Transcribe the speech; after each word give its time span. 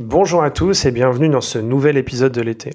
Bonjour 0.00 0.44
à 0.44 0.52
tous 0.52 0.84
et 0.84 0.92
bienvenue 0.92 1.28
dans 1.28 1.40
ce 1.40 1.58
nouvel 1.58 1.96
épisode 1.96 2.30
de 2.30 2.40
l'été. 2.40 2.70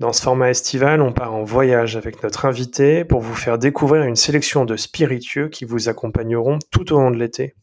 Dans 0.00 0.12
ce 0.12 0.20
format 0.20 0.50
estival, 0.50 1.00
on 1.00 1.12
part 1.12 1.32
en 1.32 1.44
voyage 1.44 1.96
avec 1.96 2.24
notre 2.24 2.44
invité 2.44 3.04
pour 3.04 3.20
vous 3.20 3.36
faire 3.36 3.56
découvrir 3.56 4.02
une 4.02 4.16
sélection 4.16 4.64
de 4.64 4.74
spiritueux 4.74 5.48
qui 5.48 5.64
vous 5.64 5.88
accompagneront 5.88 6.58
tout 6.72 6.92
au 6.92 6.98
long 6.98 7.12
de 7.12 7.18
l'été. 7.18 7.54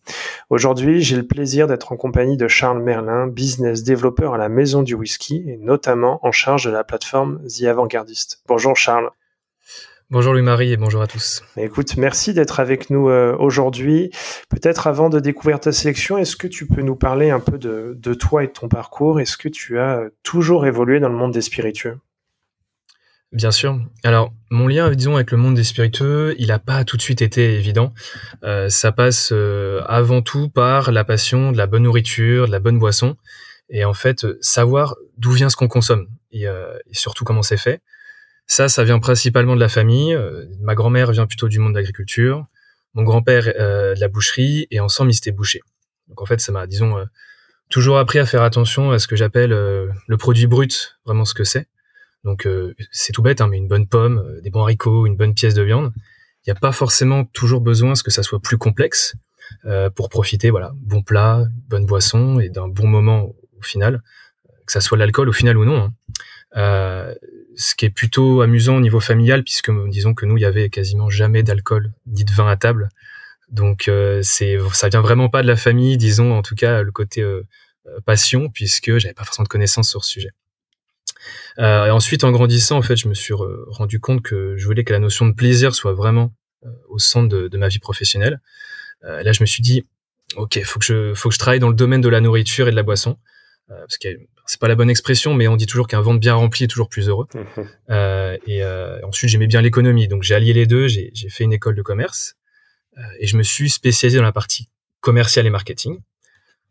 Aujourd'hui, 0.50 1.02
j'ai 1.02 1.18
le 1.18 1.28
plaisir 1.28 1.68
d'être 1.68 1.92
en 1.92 1.98
compagnie 1.98 2.38
de 2.38 2.48
Charles 2.48 2.82
Merlin, 2.82 3.28
business 3.28 3.84
développeur 3.84 4.36
à 4.36 4.38
la 4.38 4.48
Maison 4.48 4.84
du 4.84 4.96
Whisky 4.96 5.44
et 5.50 5.58
notamment 5.58 6.26
en 6.26 6.32
charge 6.32 6.64
de 6.64 6.72
la 6.72 6.86
plateforme 6.86 7.42
The 7.46 7.64
Avant-Gardiste. 7.64 8.42
Bonjour 8.48 8.78
Charles. 8.78 9.10
Bonjour 10.14 10.34
Louis-Marie 10.34 10.72
et 10.72 10.78
bonjour 10.78 11.02
à 11.02 11.08
tous. 11.08 11.42
Écoute, 11.58 11.98
merci 11.98 12.36
d'être 12.36 12.60
avec 12.60 12.92
nous 12.92 13.10
euh, 13.10 13.36
aujourd'hui. 13.40 14.12
Peut-être 14.48 14.86
avant 14.86 15.10
de 15.10 15.20
découvrir 15.20 15.60
ta 15.60 15.72
sélection, 15.72 16.20
est-ce 16.20 16.36
que 16.36 16.46
tu 16.46 16.68
peux 16.68 16.84
nous 16.84 16.96
parler 16.96 17.32
un 17.32 17.40
peu 17.40 17.58
de, 17.58 18.14
toi 18.14 18.44
et 18.44 18.48
de 18.48 18.52
ton 18.52 18.68
parcours? 18.68 19.20
Est-ce 19.20 19.38
que 19.38 19.50
tu 19.50 19.80
as 19.80 19.98
euh, 19.98 20.10
toujours 20.22 20.68
évolué 20.68 21.00
dans 21.00 21.10
le 21.10 21.16
monde 21.16 21.32
des 21.32 21.42
spiritueux? 21.42 21.98
Bien 23.32 23.50
sûr. 23.50 23.80
Alors, 24.04 24.32
mon 24.52 24.68
lien, 24.68 24.92
disons, 24.92 25.16
avec 25.16 25.32
le 25.32 25.38
monde 25.38 25.56
des 25.56 25.64
spiritueux, 25.64 26.36
il 26.38 26.50
n'a 26.50 26.60
pas 26.60 26.84
tout 26.84 26.96
de 26.96 27.02
suite 27.02 27.24
été 27.24 27.56
évident. 27.56 27.92
Euh, 28.44 28.70
ça 28.70 28.92
passe 28.92 29.34
avant 29.88 30.22
tout 30.22 30.48
par 30.48 30.92
la 30.92 31.04
passion 31.04 31.52
de 31.52 31.58
la 31.58 31.66
bonne 31.66 31.84
nourriture, 31.84 32.46
de 32.46 32.52
la 32.52 32.60
bonne 32.60 32.78
boisson, 32.78 33.18
et 33.68 33.84
en 33.84 33.96
fait, 33.96 34.28
savoir 34.42 34.94
d'où 35.18 35.32
vient 35.32 35.50
ce 35.50 35.56
qu'on 35.56 35.68
consomme, 35.68 36.06
et, 36.32 36.44
et 36.44 36.94
surtout 36.94 37.26
comment 37.26 37.42
c'est 37.42 37.58
fait. 37.58 37.82
Ça, 38.48 38.68
ça 38.68 38.84
vient 38.84 39.00
principalement 39.00 39.56
de 39.56 39.60
la 39.60 39.70
famille. 39.70 40.14
Euh, 40.14 40.46
ma 40.60 40.76
grand-mère 40.76 41.12
vient 41.12 41.28
plutôt 41.28 41.48
du 41.48 41.60
monde 41.60 41.74
de 41.74 41.78
l'agriculture, 41.78 42.44
mon 42.94 43.04
grand-père 43.04 43.52
euh, 43.60 43.96
de 43.96 44.00
la 44.00 44.08
boucherie, 44.08 44.68
et 44.70 44.80
ensemble 44.80 45.12
ils 45.12 45.18
étaient 45.18 45.32
bouchés. 45.32 45.62
Donc 46.08 46.22
en 46.22 46.26
fait, 46.26 46.40
ça 46.42 46.52
m'a, 46.52 46.68
disons, 46.68 46.98
euh, 46.98 47.06
toujours 47.70 47.98
appris 47.98 48.20
à 48.20 48.26
faire 48.26 48.44
attention 48.44 48.92
à 48.92 49.00
ce 49.00 49.08
que 49.08 49.16
j'appelle 49.16 49.50
le 49.50 50.18
produit 50.18 50.46
brut, 50.46 51.00
vraiment 51.06 51.26
ce 51.26 51.34
que 51.34 51.44
c'est. 51.44 51.68
Donc 52.24 52.48
c'est 52.92 53.14
tout 53.14 53.24
bête, 53.24 53.42
hein, 53.42 53.48
mais 53.48 53.58
une 53.58 53.68
bonne 53.68 53.88
pomme, 53.88 54.40
des 54.44 54.52
bons 54.52 54.62
haricots, 54.62 55.08
une 55.08 55.16
bonne 55.16 55.34
pièce 55.34 55.56
de 55.56 55.64
viande. 55.64 55.92
Il 56.46 56.52
n'y 56.52 56.52
a 56.52 56.60
pas 56.60 56.72
forcément 56.72 57.26
toujours 57.26 57.62
besoin 57.62 57.94
que 57.94 58.12
ça 58.12 58.22
soit 58.22 58.40
plus 58.40 58.60
complexe 58.60 59.16
pour 59.96 60.10
profiter, 60.10 60.52
voilà, 60.52 60.74
bon 60.76 61.02
plat, 61.02 61.46
bonne 61.68 61.88
boisson 61.88 62.40
et 62.40 62.50
d'un 62.50 62.68
bon 62.68 62.86
moment 62.86 63.34
au 63.58 63.62
final, 63.64 64.04
que 64.68 64.72
ça 64.72 64.80
soit 64.80 64.98
l'alcool 64.98 65.30
au 65.30 65.34
final 65.34 65.58
ou 65.58 65.66
non. 65.66 65.92
Hein 66.54 67.16
ce 67.56 67.76
qui 67.76 67.86
est 67.86 67.90
plutôt 67.90 68.42
amusant 68.42 68.78
au 68.78 68.82
niveau 68.82 69.00
familial, 69.00 69.44
puisque 69.44 69.72
disons 69.90 70.14
que 70.14 70.26
nous, 70.26 70.38
il 70.38 70.42
y 70.42 70.46
avait 70.46 70.70
quasiment 70.70 71.10
jamais 71.10 71.44
d'alcool 71.44 71.92
ni 72.08 72.24
de 72.24 72.32
vin 72.32 72.48
à 72.48 72.56
table. 72.58 72.90
Donc 73.50 73.88
euh, 73.88 74.20
c'est 74.24 74.58
ça 74.74 74.90
vient 74.90 75.02
vraiment 75.02 75.30
pas 75.30 75.44
de 75.44 75.48
la 75.48 75.56
famille, 75.56 75.98
disons 75.98 76.36
en 76.36 76.42
tout 76.42 76.56
cas 76.56 76.82
le 76.82 76.92
côté 76.92 77.22
euh, 77.22 77.44
euh, 77.88 78.00
passion, 78.06 78.50
puisque 78.50 78.98
j'avais 78.98 79.14
pas 79.14 79.24
forcément 79.24 79.44
de 79.44 79.50
connaissances 79.50 79.90
sur 79.90 80.04
ce 80.04 80.10
sujet. 80.10 80.32
et 81.60 81.92
ensuite, 81.92 82.24
en 82.24 82.32
grandissant, 82.32 82.78
en 82.78 82.82
fait, 82.82 82.96
je 82.96 83.08
me 83.08 83.14
suis 83.14 83.34
rendu 83.34 84.00
compte 84.00 84.24
que 84.24 84.58
je 84.58 84.66
voulais 84.66 84.84
que 84.84 84.94
la 84.94 85.00
notion 85.00 85.26
de 85.28 85.34
plaisir 85.34 85.76
soit 85.76 85.94
vraiment 85.94 86.34
au 86.90 86.98
centre 86.98 87.28
de, 87.28 87.48
de, 87.48 87.58
ma 87.58 87.68
vie 87.68 87.80
professionnelle. 87.80 88.40
là, 89.04 89.32
je 89.32 89.42
me 89.42 89.46
suis 89.46 89.62
dit, 89.62 89.86
ok, 90.36 90.64
faut 90.64 90.80
que 90.80 90.86
je 90.86 91.14
faut 91.14 91.30
que 91.30 91.36
je 91.36 91.40
travaille 91.40 91.60
dans 91.60 91.70
le 91.70 91.76
domaine 91.76 92.02
de 92.02 92.10
la 92.10 92.22
nourriture 92.22 92.68
et 92.68 92.72
de 92.72 92.76
la 92.76 92.84
boisson, 92.84 93.18
parce 93.68 93.98
que 93.98 94.10
c'est 94.46 94.60
pas 94.60 94.68
la 94.68 94.76
bonne 94.76 94.90
expression, 94.90 95.34
mais 95.34 95.48
on 95.48 95.56
dit 95.56 95.66
toujours 95.66 95.88
qu'un 95.88 96.02
ventre 96.02 96.20
bien 96.20 96.34
rempli 96.34 96.66
est 96.66 96.68
toujours 96.68 96.90
plus 96.90 97.10
heureux. 97.10 97.28
Euh, 97.90 98.38
et 98.48 98.64
euh, 98.64 99.00
ensuite, 99.06 99.30
j'aimais 99.30 99.46
bien 99.46 99.62
l'économie, 99.62 100.08
donc 100.08 100.24
j'ai 100.24 100.34
allié 100.34 100.54
les 100.54 100.66
deux. 100.66 100.88
J'ai 100.88 101.12
fait 101.30 101.44
une 101.44 101.54
école 101.54 101.76
de 101.76 101.82
commerce 101.82 102.38
euh, 102.98 103.02
et 103.20 103.28
je 103.28 103.38
me 103.38 103.44
suis 103.44 103.70
spécialisé 103.70 104.18
dans 104.18 104.24
la 104.24 104.32
partie 104.32 104.70
commerciale 105.02 105.46
et 105.46 105.50
marketing. 105.50 106.00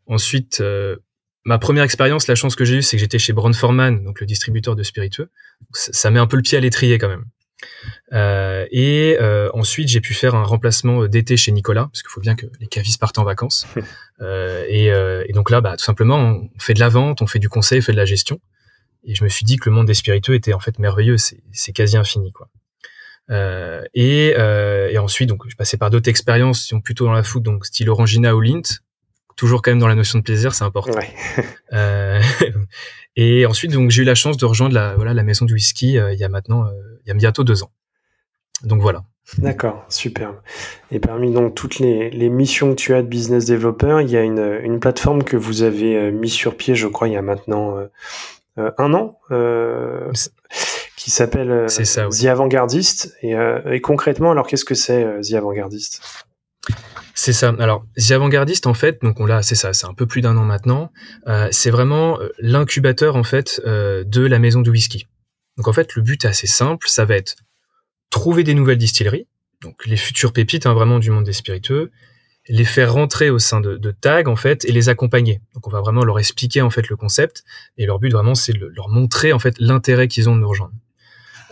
Ensuite, 0.07 0.59
euh, 0.59 0.97
ma 1.45 1.59
première 1.59 1.83
expérience, 1.83 2.27
la 2.27 2.35
chance 2.35 2.55
que 2.55 2.65
j'ai 2.65 2.77
eue, 2.77 2.81
c'est 2.81 2.97
que 2.97 3.01
j'étais 3.01 3.19
chez 3.19 3.31
Brown 3.31 3.53
Forman, 3.53 4.03
donc 4.03 4.19
le 4.19 4.25
distributeur 4.25 4.75
de 4.75 4.83
spiritueux. 4.83 5.29
Ça, 5.71 5.93
ça, 5.93 6.09
met 6.09 6.19
un 6.19 6.27
peu 6.27 6.35
le 6.35 6.43
pied 6.43 6.57
à 6.57 6.61
l'étrier 6.61 6.97
quand 6.97 7.09
même. 7.09 7.25
Euh, 8.13 8.65
et 8.71 9.17
euh, 9.19 9.49
ensuite, 9.53 9.87
j'ai 9.87 10.01
pu 10.01 10.13
faire 10.13 10.35
un 10.35 10.43
remplacement 10.43 11.05
d'été 11.07 11.37
chez 11.37 11.51
Nicolas, 11.51 11.87
parce 11.91 12.01
qu'il 12.01 12.11
faut 12.11 12.21
bien 12.21 12.35
que 12.35 12.45
les 12.59 12.67
cavistes 12.67 12.99
partent 12.99 13.17
en 13.17 13.23
vacances. 13.23 13.67
euh, 14.21 14.65
et, 14.67 14.91
euh, 14.91 15.23
et, 15.27 15.33
donc 15.33 15.49
là, 15.49 15.61
bah, 15.61 15.75
tout 15.77 15.83
simplement, 15.83 16.17
on 16.17 16.59
fait 16.59 16.73
de 16.73 16.79
la 16.79 16.89
vente, 16.89 17.21
on 17.21 17.27
fait 17.27 17.39
du 17.39 17.49
conseil, 17.49 17.79
on 17.79 17.81
fait 17.81 17.91
de 17.91 17.97
la 17.97 18.05
gestion. 18.05 18.39
Et 19.05 19.15
je 19.15 19.23
me 19.23 19.29
suis 19.29 19.45
dit 19.45 19.57
que 19.57 19.69
le 19.69 19.75
monde 19.75 19.87
des 19.87 19.93
spiritueux 19.93 20.35
était 20.35 20.53
en 20.53 20.59
fait 20.59 20.79
merveilleux, 20.79 21.17
c'est 21.17 21.73
quasi 21.73 21.97
infini, 21.97 22.31
quoi. 22.31 22.49
Euh, 23.29 23.83
et, 23.93 24.33
euh, 24.37 24.89
et, 24.89 24.97
ensuite, 24.97 25.29
donc, 25.29 25.43
je 25.47 25.55
passais 25.55 25.77
par 25.77 25.89
d'autres 25.89 26.09
expériences, 26.09 26.65
sont 26.65 26.81
plutôt 26.81 27.05
dans 27.05 27.13
la 27.13 27.23
foot, 27.23 27.43
donc 27.43 27.65
style 27.65 27.89
Orangina 27.89 28.35
ou 28.35 28.41
Lint, 28.41 28.61
toujours 29.35 29.61
quand 29.61 29.71
même 29.71 29.79
dans 29.79 29.87
la 29.87 29.95
notion 29.95 30.19
de 30.19 30.23
plaisir, 30.23 30.53
c'est 30.53 30.63
important. 30.63 30.93
Ouais. 30.93 31.13
euh, 31.73 32.21
et 33.15 33.45
ensuite, 33.45 33.71
donc, 33.71 33.91
j'ai 33.91 34.01
eu 34.01 34.05
la 34.05 34.15
chance 34.15 34.37
de 34.37 34.45
rejoindre 34.45 34.73
la, 34.73 34.95
voilà, 34.95 35.13
la 35.13 35.23
maison 35.23 35.45
du 35.45 35.53
whisky 35.53 35.93
il 35.93 36.17
y 36.17 36.23
a 36.23 36.29
maintenant, 36.29 36.67
il 37.05 37.07
y 37.07 37.11
a 37.11 37.13
bientôt 37.13 37.43
deux 37.43 37.63
ans. 37.63 37.71
Donc 38.63 38.81
voilà. 38.81 39.03
D'accord, 39.37 39.85
superbe. 39.89 40.35
Et 40.91 40.99
parmi 40.99 41.31
donc 41.31 41.55
toutes 41.55 41.79
les, 41.79 42.09
les, 42.09 42.29
missions 42.29 42.71
que 42.71 42.75
tu 42.75 42.93
as 42.93 43.01
de 43.01 43.07
business 43.07 43.45
developer, 43.45 43.99
il 44.01 44.09
y 44.09 44.17
a 44.17 44.21
une, 44.21 44.59
une 44.63 44.79
plateforme 44.79 45.23
que 45.23 45.37
vous 45.37 45.63
avez 45.63 45.95
euh, 45.95 46.11
mis 46.11 46.29
sur 46.29 46.57
pied, 46.57 46.75
je 46.75 46.87
crois, 46.87 47.07
il 47.07 47.13
y 47.13 47.17
a 47.17 47.21
maintenant 47.21 47.77
euh, 47.77 47.87
euh 48.57 48.71
un 48.77 48.93
an, 48.93 49.17
euh, 49.31 50.11
qui 50.97 51.09
s'appelle 51.09 51.51
euh, 51.51 51.67
The 51.67 52.25
Avant-Gardiste. 52.25 53.15
Et, 53.21 53.33
et, 53.71 53.81
concrètement, 53.81 54.31
alors 54.31 54.45
qu'est-ce 54.45 54.65
que 54.65 54.75
c'est 54.75 55.21
The 55.21 55.33
Avant-Gardiste? 55.33 56.01
C'est 57.13 57.33
ça. 57.33 57.53
Alors, 57.59 57.85
The 57.97 58.11
Avant-Gardiste, 58.11 58.67
en 58.67 58.73
fait, 58.73 59.01
donc 59.03 59.19
on 59.19 59.25
l'a, 59.25 59.43
c'est 59.43 59.55
ça, 59.55 59.73
c'est 59.73 59.85
un 59.85 59.93
peu 59.93 60.05
plus 60.05 60.21
d'un 60.21 60.37
an 60.37 60.45
maintenant. 60.45 60.91
c'est 61.51 61.69
vraiment 61.69 62.19
l'incubateur 62.39 63.15
en 63.15 63.23
fait 63.23 63.61
de 63.65 64.25
la 64.25 64.39
maison 64.39 64.61
du 64.61 64.69
whisky. 64.69 65.07
Donc 65.57 65.67
en 65.67 65.73
fait, 65.73 65.95
le 65.95 66.01
but 66.01 66.25
est 66.25 66.27
assez 66.27 66.47
simple, 66.47 66.87
ça 66.87 67.05
va 67.05 67.15
être 67.15 67.35
trouver 68.09 68.43
des 68.43 68.53
nouvelles 68.53 68.77
distilleries, 68.77 69.27
donc 69.61 69.85
les 69.85 69.97
futures 69.97 70.33
pépites 70.33 70.65
hein, 70.65 70.73
vraiment 70.73 70.99
du 70.99 71.09
monde 71.09 71.23
des 71.23 71.33
spiritueux, 71.33 71.91
les 72.47 72.65
faire 72.65 72.93
rentrer 72.93 73.29
au 73.29 73.39
sein 73.39 73.61
de, 73.61 73.91
tags 73.91 74.27
en 74.27 74.35
fait 74.35 74.65
et 74.65 74.71
les 74.71 74.89
accompagner. 74.89 75.41
Donc 75.55 75.65
on 75.67 75.69
va 75.71 75.79
vraiment 75.79 76.03
leur 76.03 76.19
expliquer 76.19 76.61
en 76.61 76.69
fait 76.69 76.89
le 76.89 76.95
concept 76.95 77.43
et 77.77 77.85
leur 77.85 77.99
but 77.99 78.11
vraiment 78.11 78.35
c'est 78.35 78.53
de 78.53 78.71
leur 78.75 78.89
montrer 78.89 79.31
en 79.33 79.39
fait 79.39 79.55
l'intérêt 79.59 80.07
qu'ils 80.07 80.29
ont 80.29 80.35
de 80.35 80.41
nous 80.41 80.49
rejoindre. 80.49 80.73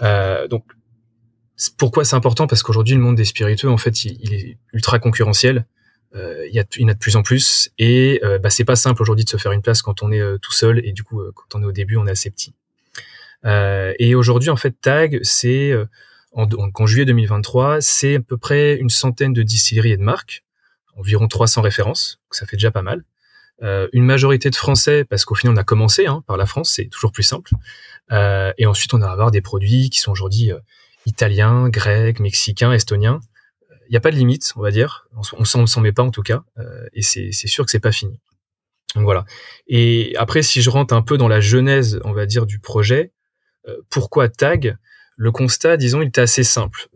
Euh, 0.02 0.48
donc 0.48 0.66
pourquoi 1.78 2.06
c'est 2.06 2.16
important 2.16 2.48
Parce 2.48 2.64
qu'aujourd'hui 2.64 2.96
le 2.96 3.02
monde 3.02 3.16
des 3.16 3.26
spiritueux 3.26 3.70
en 3.70 3.78
fait 3.78 4.06
il, 4.06 4.34
est 4.34 4.58
ultra 4.74 5.00
concurrentiel. 5.00 5.66
Euh, 6.16 6.46
il, 6.48 6.54
y 6.54 6.60
a, 6.60 6.66
il 6.78 6.86
en 6.86 6.90
a 6.90 6.94
de 6.94 7.00
plus 7.00 7.16
en 7.16 7.24
plus 7.24 7.72
et 7.78 8.20
euh, 8.24 8.38
bah, 8.38 8.50
c'est 8.50 8.66
pas 8.66 8.76
simple 8.76 9.02
aujourd'hui 9.02 9.24
de 9.24 9.30
se 9.30 9.38
faire 9.38 9.54
une 9.54 9.62
place 9.62 9.82
quand 9.82 10.04
on 10.04 10.12
est 10.12 10.20
euh, 10.20 10.38
tout 10.38 10.52
seul 10.52 10.86
et 10.86 10.92
du 10.92 11.04
coup 11.04 11.22
euh, 11.22 11.32
quand 11.34 11.58
on 11.58 11.62
est 11.64 11.66
au 11.66 11.72
début 11.72 11.96
on 11.96 12.06
est 12.06 12.12
assez 12.12 12.30
petit. 12.30 12.54
Et 13.46 14.14
aujourd'hui 14.14 14.50
en 14.50 14.56
fait 14.56 14.76
Tag 14.82 15.20
c'est 15.24 15.74
en, 16.34 16.86
juillet 16.86 17.06
2023, 17.06 17.82
c'est 17.82 18.16
à 18.16 18.20
peu 18.20 18.38
près 18.38 18.76
une 18.76 18.90
centaine 18.90 19.34
de 19.34 19.42
distilleries 19.42 19.92
et 19.92 19.98
de 19.98 20.04
marques, 20.04 20.44
environ 20.96 21.28
300 21.28 21.62
références, 21.62 22.20
donc 22.28 22.36
ça 22.36 22.46
fait 22.46 22.58
déjà 22.58 22.72
pas 22.72 22.84
mal. 22.84 23.04
Une 23.94 24.06
majorité 24.06 24.50
de 24.50 24.56
Français, 24.56 25.06
parce 25.06 25.26
qu'au 25.26 25.34
final 25.34 25.56
on 25.56 25.58
a 25.58 25.64
commencé 25.64 26.06
hein, 26.06 26.24
par 26.28 26.38
la 26.38 26.46
France, 26.46 26.72
c'est 26.76 26.86
toujours 26.86 27.12
plus 27.12 27.24
simple. 27.24 27.52
Et 28.12 28.66
ensuite 28.68 28.94
on 28.94 29.00
va 29.00 29.10
avoir 29.10 29.32
des 29.32 29.42
produits 29.42 29.90
qui 29.90 30.00
sont 30.00 30.12
aujourd'hui 30.12 30.52
italiens, 31.06 31.70
grecs, 31.70 32.20
mexicains, 32.20 32.72
estoniens. 32.74 33.20
Il 33.88 33.92
n'y 33.92 33.98
a 33.98 34.02
pas 34.02 34.12
de 34.12 34.16
limite, 34.16 34.54
on 34.56 34.62
va 34.62 34.72
dire. 34.72 35.08
On, 35.16 35.22
on 35.60 35.66
s'en 35.66 35.82
met 35.82 35.92
pas 35.92 36.04
en 36.04 36.12
tout 36.12 36.22
cas, 36.22 36.44
euh, 36.58 36.86
et 36.94 37.02
c'est 37.02 37.32
sûr 37.32 37.66
que 37.66 37.72
c'est 37.72 37.80
pas 37.80 37.92
fini. 37.92 38.20
Donc 38.96 39.04
voilà. 39.04 39.26
Et 39.68 40.14
après, 40.18 40.42
si 40.42 40.62
je 40.62 40.70
rentre 40.70 40.94
un 40.94 41.02
peu 41.02 41.18
dans 41.18 41.28
la 41.28 41.40
genèse, 41.40 42.00
on 42.04 42.14
va 42.14 42.26
dire, 42.26 42.46
du 42.46 42.60
projet, 42.60 43.12
euh, 43.68 43.78
pourquoi 43.90 44.30
Tag? 44.30 44.78
Le 45.18 45.32
constat, 45.32 45.78
disons, 45.78 46.02
il 46.02 46.08
était 46.08 46.22
assez 46.22 46.44
simple. 46.44 46.88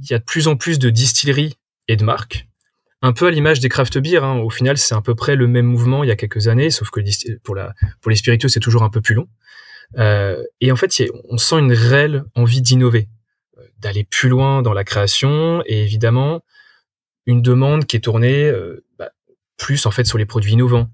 Il 0.00 0.10
y 0.10 0.14
a 0.14 0.18
de 0.18 0.24
plus 0.24 0.48
en 0.48 0.56
plus 0.56 0.78
de 0.78 0.90
distilleries 0.90 1.56
et 1.88 1.96
de 1.96 2.04
marques, 2.04 2.46
un 3.02 3.12
peu 3.12 3.26
à 3.26 3.30
l'image 3.30 3.60
des 3.60 3.68
craft 3.68 3.98
beer. 3.98 4.22
Hein. 4.22 4.38
Au 4.38 4.50
final, 4.50 4.78
c'est 4.78 4.94
à 4.94 5.00
peu 5.00 5.14
près 5.14 5.36
le 5.36 5.46
même 5.46 5.66
mouvement 5.66 6.04
il 6.04 6.08
y 6.08 6.10
a 6.10 6.16
quelques 6.16 6.48
années, 6.48 6.70
sauf 6.70 6.90
que 6.90 7.00
pour, 7.42 7.54
la, 7.54 7.74
les 8.06 8.16
spiritueux, 8.16 8.48
c'est 8.48 8.60
toujours 8.60 8.82
un 8.82 8.90
peu 8.90 9.00
plus 9.00 9.14
long. 9.14 9.28
Euh, 9.98 10.42
et 10.60 10.72
en 10.72 10.76
fait, 10.76 11.02
on 11.28 11.36
sent 11.36 11.58
une 11.58 11.72
réelle 11.72 12.24
envie 12.34 12.62
d'innover, 12.62 13.08
d'aller 13.84 14.02
plus 14.02 14.30
loin 14.30 14.62
dans 14.62 14.72
la 14.72 14.82
création, 14.82 15.62
et 15.66 15.82
évidemment 15.82 16.42
une 17.26 17.42
demande 17.42 17.84
qui 17.84 17.96
est 17.96 18.00
tournée 18.00 18.44
euh, 18.46 18.84
bah, 18.98 19.10
plus 19.56 19.86
en 19.86 19.90
fait 19.90 20.04
sur 20.04 20.18
les 20.18 20.26
produits 20.26 20.52
innovants, 20.52 20.88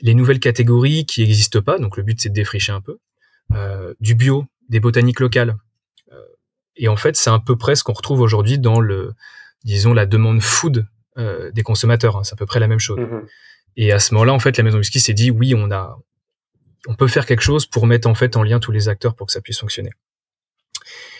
les 0.00 0.14
nouvelles 0.14 0.40
catégories 0.40 1.04
qui 1.06 1.22
n'existent 1.22 1.60
pas. 1.60 1.78
Donc 1.78 1.96
le 1.96 2.02
but 2.02 2.20
c'est 2.20 2.30
de 2.30 2.34
défricher 2.34 2.72
un 2.72 2.80
peu 2.80 2.98
euh, 3.52 3.94
du 4.00 4.14
bio, 4.14 4.46
des 4.70 4.80
botaniques 4.80 5.20
locales. 5.20 5.56
Euh, 6.12 6.16
et 6.76 6.88
en 6.88 6.96
fait, 6.96 7.16
c'est 7.16 7.30
un 7.30 7.40
peu 7.40 7.56
près 7.56 7.76
ce 7.76 7.84
qu'on 7.84 7.92
retrouve 7.92 8.20
aujourd'hui 8.20 8.58
dans 8.58 8.80
le, 8.80 9.12
disons, 9.64 9.92
la 9.92 10.06
demande 10.06 10.40
food 10.40 10.86
euh, 11.18 11.50
des 11.50 11.62
consommateurs. 11.62 12.16
Hein. 12.16 12.24
C'est 12.24 12.32
à 12.32 12.36
peu 12.36 12.46
près 12.46 12.60
la 12.60 12.68
même 12.68 12.78
chose. 12.78 12.98
Mm-hmm. 12.98 13.26
Et 13.76 13.92
à 13.92 13.98
ce 13.98 14.14
moment-là, 14.14 14.32
en 14.32 14.38
fait, 14.38 14.56
la 14.56 14.62
maison 14.62 14.78
whisky 14.78 14.98
s'est 14.98 15.14
dit 15.14 15.30
oui, 15.30 15.54
on 15.54 15.70
a, 15.70 15.98
on 16.86 16.94
peut 16.94 17.08
faire 17.08 17.26
quelque 17.26 17.42
chose 17.42 17.66
pour 17.66 17.86
mettre 17.86 18.08
en 18.08 18.14
fait 18.14 18.36
en 18.36 18.42
lien 18.42 18.60
tous 18.60 18.72
les 18.72 18.88
acteurs 18.88 19.14
pour 19.14 19.26
que 19.26 19.32
ça 19.32 19.40
puisse 19.40 19.58
fonctionner. 19.58 19.90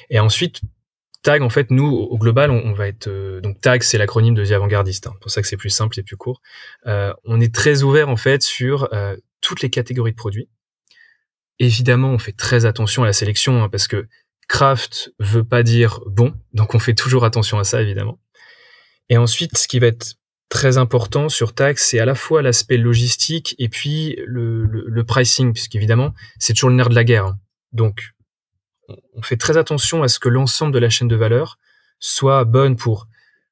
Et 0.09 0.19
ensuite, 0.19 0.61
Tag, 1.23 1.43
en 1.43 1.51
fait, 1.51 1.71
nous, 1.71 1.87
au 1.87 2.17
global, 2.17 2.51
on, 2.51 2.73
va 2.73 2.89
être 2.89 3.41
donc 3.43 3.61
Tag, 3.61 3.83
c'est 3.83 3.99
l'acronyme 3.99 4.35
de 4.35 4.45
The 4.45 4.53
Avant-Gardiste. 4.53 5.07
Hein, 5.07 5.15
pour 5.21 5.31
ça 5.31 5.43
que 5.43 5.49
c'est 5.49 5.57
plus 5.57 5.71
simple 5.71 5.99
et 5.99 6.03
plus 6.03 6.17
court. 6.17 6.41
Euh, 6.87 7.13
on 7.25 7.41
est 7.41 7.55
très 7.55 7.83
ouvert 7.83 8.09
en 8.09 8.17
fait 8.17 8.43
sur 8.43 8.93
euh, 8.95 9.17
toutes 9.41 9.61
les 9.61 9.71
catégories 9.71 10.13
de 10.13 10.17
produits. 10.17 10.49
Évidemment, 11.59 12.09
on 12.11 12.19
fait 12.19 12.33
très 12.33 12.65
attention 12.65 13.03
à 13.03 13.07
la 13.07 13.13
sélection 13.13 13.63
hein, 13.63 13.69
parce 13.69 13.87
que 13.87 14.09
craft 14.49 15.13
veut 15.19 15.45
pas 15.45 15.63
dire 15.63 16.01
bon, 16.07 16.35
donc 16.55 16.75
on 16.75 16.79
fait 16.79 16.95
toujours 16.95 17.25
attention 17.25 17.59
à 17.59 17.65
ça 17.65 17.83
évidemment. 17.83 18.19
Et 19.11 19.19
ensuite, 19.19 19.59
ce 19.59 19.69
qui 19.69 19.79
va 19.79 19.89
être 19.89 20.15
très 20.49 20.79
important 20.79 21.29
sur 21.29 21.55
Tax, 21.55 21.89
c'est 21.89 22.01
à 22.01 22.07
la 22.07 22.15
fois 22.15 22.43
l'aspect 22.43 22.79
logistique 22.79 23.55
et 23.59 23.69
puis 23.69 24.17
le, 24.27 24.65
le, 24.65 24.85
le 24.87 25.05
pricing, 25.05 25.53
puisqu'évidemment, 25.53 26.15
c'est 26.39 26.55
toujours 26.55 26.71
le 26.71 26.77
nerf 26.77 26.89
de 26.89 26.95
la 26.95 27.05
guerre. 27.05 27.27
Hein. 27.27 27.39
Donc, 27.73 28.11
on 29.15 29.23
fait 29.23 29.37
très 29.37 29.57
attention 29.57 30.03
à 30.03 30.09
ce 30.09 30.19
que 30.19 30.29
l'ensemble 30.29 30.73
de 30.73 30.79
la 30.79 30.91
chaîne 30.91 31.09
de 31.09 31.17
valeur 31.17 31.59
soit 31.99 32.45
bonne 32.45 32.77
pour 32.77 33.09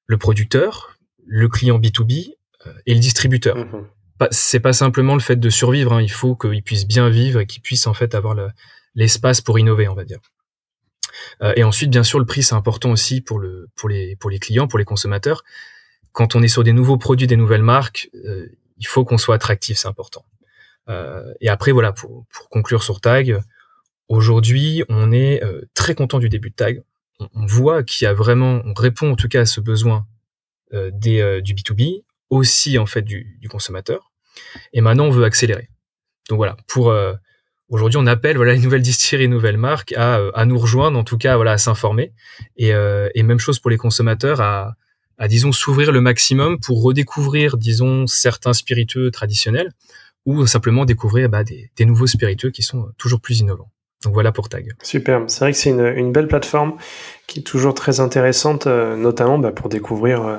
le 0.07 0.17
producteur, 0.19 0.97
le 1.27 1.49
client 1.49 1.79
B2B 1.79 2.35
euh, 2.67 2.73
et 2.87 2.95
le 2.95 3.01
distributeur. 3.01 3.57
Mmh 3.57 3.87
c'est 4.31 4.61
pas 4.61 4.73
simplement 4.73 5.15
le 5.15 5.21
fait 5.21 5.37
de 5.37 5.51
survivre. 5.51 5.93
Hein. 5.93 6.03
Il 6.03 6.11
faut 6.11 6.35
qu'il 6.35 6.63
puisse 6.63 6.87
bien 6.87 7.09
vivre 7.09 7.41
et 7.41 7.47
qu'il 7.47 7.63
puisse 7.63 7.87
en 7.87 7.95
fait 7.95 8.15
avoir 8.15 8.35
l'espace 8.95 9.41
pour 9.41 9.59
innover, 9.59 9.89
on 9.89 9.95
va 9.95 10.05
dire. 10.05 10.19
Euh, 11.43 11.53
et 11.57 11.65
ensuite, 11.65 11.91
bien 11.91 12.03
sûr, 12.03 12.19
le 12.19 12.25
prix 12.25 12.43
c'est 12.43 12.55
important 12.55 12.91
aussi 12.91 13.21
pour 13.21 13.39
le 13.39 13.69
pour 13.77 13.89
les 13.89 14.17
pour 14.17 14.31
les 14.31 14.39
clients, 14.39 14.69
pour 14.69 14.79
les 14.79 14.85
consommateurs. 14.85 15.43
Quand 16.13 16.35
on 16.35 16.43
est 16.43 16.49
sur 16.49 16.65
des 16.65 16.73
nouveaux 16.73 16.99
produits, 16.99 17.27
des 17.27 17.37
nouvelles 17.37 17.63
marques, 17.63 18.11
euh, 18.25 18.47
il 18.79 18.87
faut 18.87 19.05
qu'on 19.05 19.19
soit 19.19 19.35
attractif, 19.35 19.79
c'est 19.79 19.89
important. 19.89 20.25
Euh, 20.89 21.33
et 21.41 21.49
après, 21.49 21.71
voilà, 21.73 21.93
pour, 21.93 22.25
pour 22.33 22.49
conclure 22.49 22.83
sur 22.83 23.01
Tag, 23.01 23.41
aujourd'hui, 24.09 24.85
on 24.89 25.13
est 25.13 25.43
très 25.75 25.95
content 25.95 26.19
du 26.19 26.29
début 26.29 26.51
de 26.51 26.55
Tag. 26.55 26.83
On, 27.35 27.47
voit 27.47 27.83
qu'il 27.83 28.05
y 28.05 28.09
a 28.09 28.15
vraiment, 28.15 28.63
on 28.65 28.75
répond 28.75 29.11
en 29.11 29.17
tout 29.17 29.29
cas 29.29 29.41
à 29.41 29.47
ce 29.47 29.61
besoin 29.61 30.07
des, 30.73 31.41
du 31.43 31.55
B2B, 31.55 32.05
aussi 32.31 32.79
en 32.79 32.87
fait 32.87 33.03
du, 33.03 33.39
du 33.41 33.49
consommateur. 33.49 34.13
Et 34.73 34.81
maintenant, 34.81 35.07
on 35.07 35.11
veut 35.11 35.25
accélérer. 35.25 35.69
Donc 36.29 36.37
voilà, 36.37 36.57
pour 36.67 36.91
euh, 36.91 37.15
aujourd'hui, 37.69 37.99
on 37.99 38.07
appelle 38.07 38.37
voilà 38.37 38.55
une 38.55 38.63
nouvelle 38.63 38.83
distillerie, 38.83 39.25
une 39.25 39.31
nouvelle 39.31 39.57
marque 39.57 39.93
à, 39.93 40.19
euh, 40.19 40.31
à 40.35 40.45
nous 40.45 40.59
rejoindre, 40.59 40.99
en 40.99 41.05
tout 41.05 41.19
cas 41.19 41.37
voilà 41.37 41.53
à 41.53 41.59
s'informer. 41.59 42.13
Et, 42.57 42.75
euh, 42.75 43.09
et 43.15 43.23
même 43.23 43.41
chose 43.41 43.59
pour 43.59 43.71
les 43.71 43.79
consommateurs 43.79 44.41
à, 44.41 44.75
à 45.17 45.29
disons 45.29 45.53
s'ouvrir 45.53 45.91
le 45.91 46.01
maximum 46.01 46.61
pour 46.61 46.83
redécouvrir 46.83 47.57
disons 47.57 48.07
certains 48.07 48.53
spiritueux 48.53 49.11
traditionnels 49.11 49.73
ou 50.27 50.47
simplement 50.47 50.85
découvrir 50.85 51.29
bah, 51.31 51.45
des, 51.45 51.71
des 51.77 51.87
nouveaux 51.87 52.07
spiritueux 52.07 52.51
qui 52.51 52.63
sont 52.63 52.91
toujours 52.99 53.21
plus 53.21 53.41
innovants. 53.41 53.71
Donc 54.05 54.15
voilà 54.15 54.31
pour 54.31 54.49
Tag. 54.49 54.75
Super, 54.83 55.25
c'est 55.27 55.41
vrai 55.41 55.53
que 55.53 55.59
c'est 55.59 55.71
une, 55.71 56.13
belle 56.13 56.29
plateforme 56.29 56.75
qui 57.27 57.41
est 57.41 57.43
toujours 57.43 57.75
très 57.75 57.99
intéressante, 57.99 58.69
euh, 58.69 58.97
notamment 58.97 59.39
bah, 59.39 59.51
pour 59.51 59.69
découvrir 59.69 60.25
euh, 60.25 60.39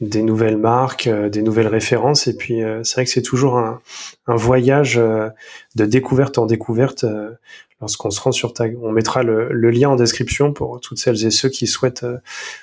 des 0.00 0.22
nouvelles 0.22 0.56
marques, 0.56 1.06
euh, 1.06 1.28
des 1.28 1.42
nouvelles 1.42 1.68
références. 1.68 2.26
Et 2.26 2.36
puis 2.36 2.62
c'est 2.82 2.94
vrai 2.94 3.04
que 3.04 3.10
c'est 3.10 3.22
toujours 3.22 3.58
un, 3.58 3.80
un 4.26 4.34
voyage 4.34 4.96
de 4.96 5.84
découverte 5.84 6.38
en 6.38 6.46
découverte 6.46 7.06
lorsqu'on 7.80 8.10
se 8.10 8.20
rend 8.20 8.32
sur 8.32 8.52
Tag. 8.52 8.76
On 8.82 8.90
mettra 8.90 9.22
le, 9.22 9.52
le, 9.52 9.70
lien 9.70 9.90
en 9.90 9.96
description 9.96 10.52
pour 10.52 10.80
toutes 10.80 10.98
celles 10.98 11.24
et 11.24 11.30
ceux 11.30 11.48
qui 11.48 11.68
souhaitent 11.68 12.06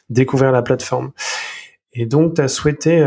découvrir 0.10 0.52
la 0.52 0.62
plateforme. 0.62 1.12
Et 1.94 2.06
donc, 2.06 2.36
tu 2.36 2.42
as 2.42 2.48
souhaité 2.48 3.06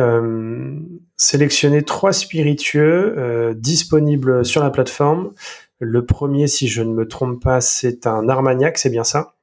sélectionner 1.17 1.83
trois 1.83 2.13
spiritueux 2.13 3.53
disponibles 3.57 4.45
sur 4.45 4.63
la 4.63 4.71
plateforme 4.71 5.33
le 5.79 6.05
premier, 6.05 6.47
si 6.47 6.69
je 6.69 6.83
ne 6.83 6.93
me 6.93 7.07
trompe 7.07 7.43
pas, 7.43 7.61
c'est 7.61 8.07
un 8.07 8.29
Armagnac, 8.29 8.79
c'est 8.79 8.91
bien 8.91 9.05
ça? 9.05 9.35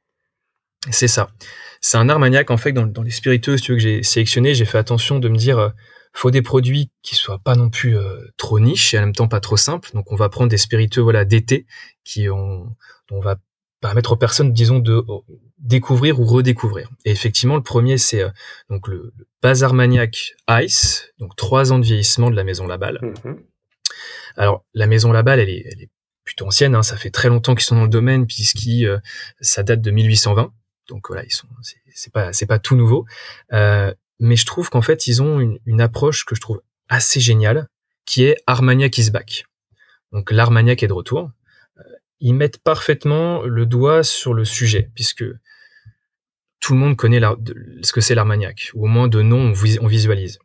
C'est 0.89 1.07
ça. 1.07 1.29
C'est 1.81 1.97
un 1.97 2.09
Armagnac, 2.09 2.51
en 2.51 2.57
fait, 2.57 2.71
dans, 2.71 3.01
les 3.01 3.11
spiritueux 3.11 3.55
que 3.55 3.77
j'ai 3.77 4.03
sélectionné, 4.03 4.53
j'ai 4.53 4.65
fait 4.65 4.77
attention 4.77 5.19
de 5.19 5.29
me 5.29 5.37
dire, 5.37 5.59
euh, 5.59 5.69
faut 6.13 6.31
des 6.31 6.41
produits 6.41 6.91
qui 7.01 7.15
soient 7.15 7.39
pas 7.39 7.55
non 7.55 7.69
plus 7.69 7.97
euh, 7.97 8.19
trop 8.37 8.59
niches 8.59 8.93
et 8.93 8.99
en 8.99 9.01
même 9.01 9.15
temps 9.15 9.27
pas 9.27 9.39
trop 9.39 9.57
simples. 9.57 9.89
Donc, 9.93 10.11
on 10.11 10.15
va 10.15 10.29
prendre 10.29 10.49
des 10.49 10.57
spiritueux, 10.57 11.01
voilà, 11.01 11.25
d'été, 11.25 11.65
qui 12.03 12.29
ont, 12.29 12.75
on 13.11 13.19
va 13.19 13.37
permettre 13.81 14.13
aux 14.13 14.17
personnes, 14.17 14.53
disons, 14.53 14.79
de 14.79 15.03
oh, 15.07 15.25
découvrir 15.59 16.19
ou 16.19 16.25
redécouvrir. 16.25 16.89
Et 17.05 17.11
effectivement, 17.11 17.55
le 17.55 17.63
premier, 17.63 17.97
c'est 17.97 18.21
euh, 18.21 18.29
donc 18.69 18.87
le, 18.87 19.13
Bazar 19.41 19.73
Maniac 19.73 20.35
Ice, 20.49 21.11
donc 21.19 21.35
trois 21.35 21.73
ans 21.73 21.79
de 21.79 21.85
vieillissement 21.85 22.31
de 22.31 22.35
la 22.35 22.43
maison 22.43 22.65
Laballe. 22.65 22.99
Mmh 23.01 23.33
Alors, 24.37 24.65
la 24.73 24.87
maison 24.87 25.11
Laballe, 25.11 25.39
elle 25.39 25.49
est, 25.49 25.65
elle 25.69 25.81
est 25.83 25.89
plutôt 26.23 26.45
ancienne, 26.45 26.75
hein, 26.75 26.83
ça 26.83 26.97
fait 26.97 27.09
très 27.09 27.29
longtemps 27.29 27.55
qu'ils 27.55 27.65
sont 27.65 27.75
dans 27.75 27.83
le 27.83 27.89
domaine 27.89 28.25
puisqu'ils 28.25 28.85
euh, 28.85 28.99
ça 29.41 29.63
date 29.63 29.81
de 29.81 29.91
1820. 29.91 30.53
Donc 30.89 31.07
voilà, 31.07 31.23
ils 31.23 31.31
sont 31.31 31.47
c'est 31.93 32.11
pas 32.11 32.33
c'est 32.33 32.45
pas 32.45 32.59
tout 32.59 32.75
nouveau, 32.75 33.05
euh, 33.53 33.93
mais 34.19 34.35
je 34.35 34.45
trouve 34.45 34.69
qu'en 34.69 34.81
fait 34.81 35.07
ils 35.07 35.21
ont 35.21 35.39
une, 35.39 35.59
une, 35.65 35.79
approche 35.79 36.25
que 36.25 36.35
je 36.35 36.41
trouve 36.41 36.61
assez 36.89 37.19
géniale, 37.19 37.67
qui 38.05 38.25
est 38.25 38.35
Armagnac 38.47 38.97
is 38.97 39.11
back. 39.11 39.45
Donc 40.11 40.31
l'Armagnac 40.31 40.83
est 40.83 40.87
de 40.87 40.93
retour. 40.93 41.31
Euh, 41.77 41.83
ils 42.19 42.33
mettent 42.33 42.61
parfaitement 42.61 43.43
le 43.43 43.65
doigt 43.65 44.03
sur 44.03 44.33
le 44.33 44.43
sujet 44.43 44.91
puisque 44.93 45.23
tout 46.59 46.73
le 46.73 46.79
monde 46.79 46.97
connaît 46.97 47.21
ce 47.81 47.93
que 47.93 48.01
c'est 48.01 48.15
l'Armagnac, 48.15 48.71
ou 48.73 48.85
au 48.85 48.87
moins 48.87 49.07
de 49.07 49.21
nom 49.21 49.53
on, 49.53 49.81
on 49.81 49.87
visualise 49.87 50.39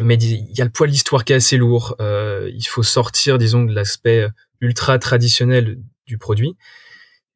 mais 0.00 0.16
il 0.16 0.56
y 0.56 0.60
a 0.60 0.64
le 0.64 0.70
poids 0.70 0.86
de 0.86 0.92
l'histoire 0.92 1.24
qui 1.24 1.32
est 1.32 1.36
assez 1.36 1.56
lourd. 1.56 1.96
Euh, 2.00 2.50
il 2.54 2.66
faut 2.66 2.82
sortir, 2.82 3.38
disons, 3.38 3.64
de 3.64 3.74
l'aspect 3.74 4.28
ultra 4.60 4.98
traditionnel 4.98 5.78
du 6.06 6.18
produit. 6.18 6.56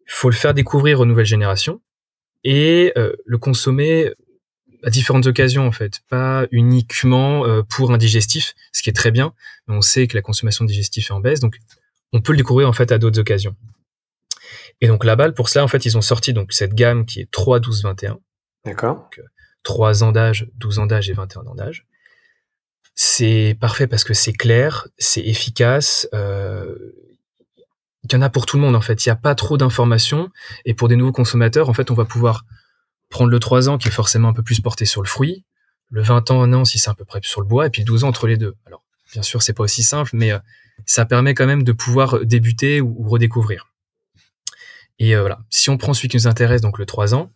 Il 0.07 0.13
faut 0.13 0.31
le 0.31 0.35
faire 0.35 0.55
découvrir 0.55 1.01
aux 1.01 1.07
nouvelles 1.07 1.27
générations 1.27 1.81
et 2.45 2.93
euh, 2.97 3.15
le 3.25 3.39
consommer 3.39 4.13
à 4.85 4.91
différentes 4.91 5.27
occasions 5.27 5.67
en 5.67 5.73
fait, 5.73 6.01
pas 6.09 6.47
uniquement 6.51 7.47
euh, 7.47 7.63
pour 7.63 7.93
un 7.93 7.99
digestif, 7.99 8.55
ce 8.73 8.83
qui 8.83 8.91
est 8.91 8.95
très 8.95 9.11
bien. 9.11 9.33
Mais 9.67 9.77
on 9.77 9.81
sait 9.81 10.07
que 10.07 10.17
la 10.17 10.23
consommation 10.23 10.65
de 10.65 10.71
digestif 10.71 11.11
est 11.11 11.13
en 11.13 11.21
baisse, 11.21 11.41
donc 11.41 11.59
on 12.13 12.21
peut 12.21 12.33
le 12.33 12.39
découvrir 12.39 12.69
en 12.69 12.73
fait 12.73 12.91
à 12.93 12.99
d'autres 12.99 13.21
occasions. 13.21 13.55
Et 14.81 14.89
donc 14.89 15.05
la 15.05 15.15
balle 15.15 15.35
pour 15.35 15.49
cela 15.49 15.65
en 15.65 15.69
fait 15.69 15.87
ils 15.87 15.97
ont 15.97 16.03
sorti 16.03 16.33
donc 16.33 16.53
cette 16.53 16.75
gamme 16.75 17.07
qui 17.07 17.21
est 17.21 17.31
3, 17.31 17.61
12, 17.61 17.85
21. 17.85 18.19
D'accord. 18.65 19.09
3 19.63 20.03
ans 20.03 20.11
d'âge, 20.11 20.49
12 20.57 20.81
ans 20.81 20.87
d'âge 20.87 21.09
et 21.09 21.13
21 21.13 21.47
ans 21.47 21.55
d'âge. 21.55 21.87
C'est 22.95 23.57
parfait 23.61 23.87
parce 23.87 24.05
que 24.05 24.15
c'est 24.15 24.33
clair, 24.33 24.89
c'est 24.99 25.23
efficace. 25.23 26.09
Euh, 28.05 28.09
il 28.09 28.13
y 28.13 28.17
en 28.17 28.23
a 28.23 28.31
pour 28.31 28.47
tout 28.47 28.57
le 28.57 28.63
monde 28.63 28.77
en 28.77 28.81
fait. 28.81 29.05
Il 29.05 29.09
n'y 29.09 29.13
a 29.13 29.17
pas 29.17 29.35
trop 29.35 29.57
d'informations 29.57 30.31
et 30.65 30.75
pour 30.75 30.89
des 30.89 30.97
nouveaux 30.97 31.13
consommateurs, 31.13 31.69
en 31.69 31.75
fait, 31.75 31.91
on 31.91 31.95
va 31.95 32.05
pouvoir 32.05 32.45
prendre 33.13 33.31
le 33.31 33.39
3 33.39 33.69
ans 33.69 33.79
qui 33.79 33.89
est 33.89 33.93
forcément 33.93 34.29
un 34.29 34.33
peu 34.33 34.43
plus 34.43 34.61
porté 34.61 34.85
sur 34.87 35.03
le 35.03 35.09
fruit, 35.09 35.45
le 35.91 36.03
20 36.03 36.31
ans, 36.33 36.43
un 36.43 36.53
an 36.53 36.65
si 36.65 36.79
c'est 36.79 36.91
un 36.91 36.95
peu 36.95 37.05
près 37.05 37.21
sur 37.23 37.41
le 37.41 37.47
bois, 37.47 37.67
et 37.67 37.71
puis 37.71 37.83
le 37.83 37.87
12 37.87 38.05
ans 38.05 38.09
entre 38.09 38.27
les 38.27 38.37
deux. 38.37 38.57
Alors, 38.67 38.83
bien 39.13 39.23
sûr, 39.23 39.43
c'est 39.43 39.53
pas 39.53 39.63
aussi 39.63 39.85
simple, 39.85 40.11
mais 40.15 40.33
euh, 40.33 40.39
ça 40.87 41.05
permet 41.05 41.35
quand 41.35 41.47
même 41.47 41.63
de 41.63 41.73
pouvoir 41.73 42.25
débuter 42.25 42.81
ou, 42.81 43.09
redécouvrir. 43.09 43.71
Et 44.99 45.15
euh, 45.15 45.21
voilà, 45.21 45.41
si 45.51 45.71
on 45.71 45.77
prend 45.77 45.95
celui 45.95 46.09
qui 46.09 46.17
nous 46.17 46.27
intéresse, 46.27 46.63
donc 46.63 46.79
le 46.79 46.87
3 46.87 47.15
ans, 47.15 47.31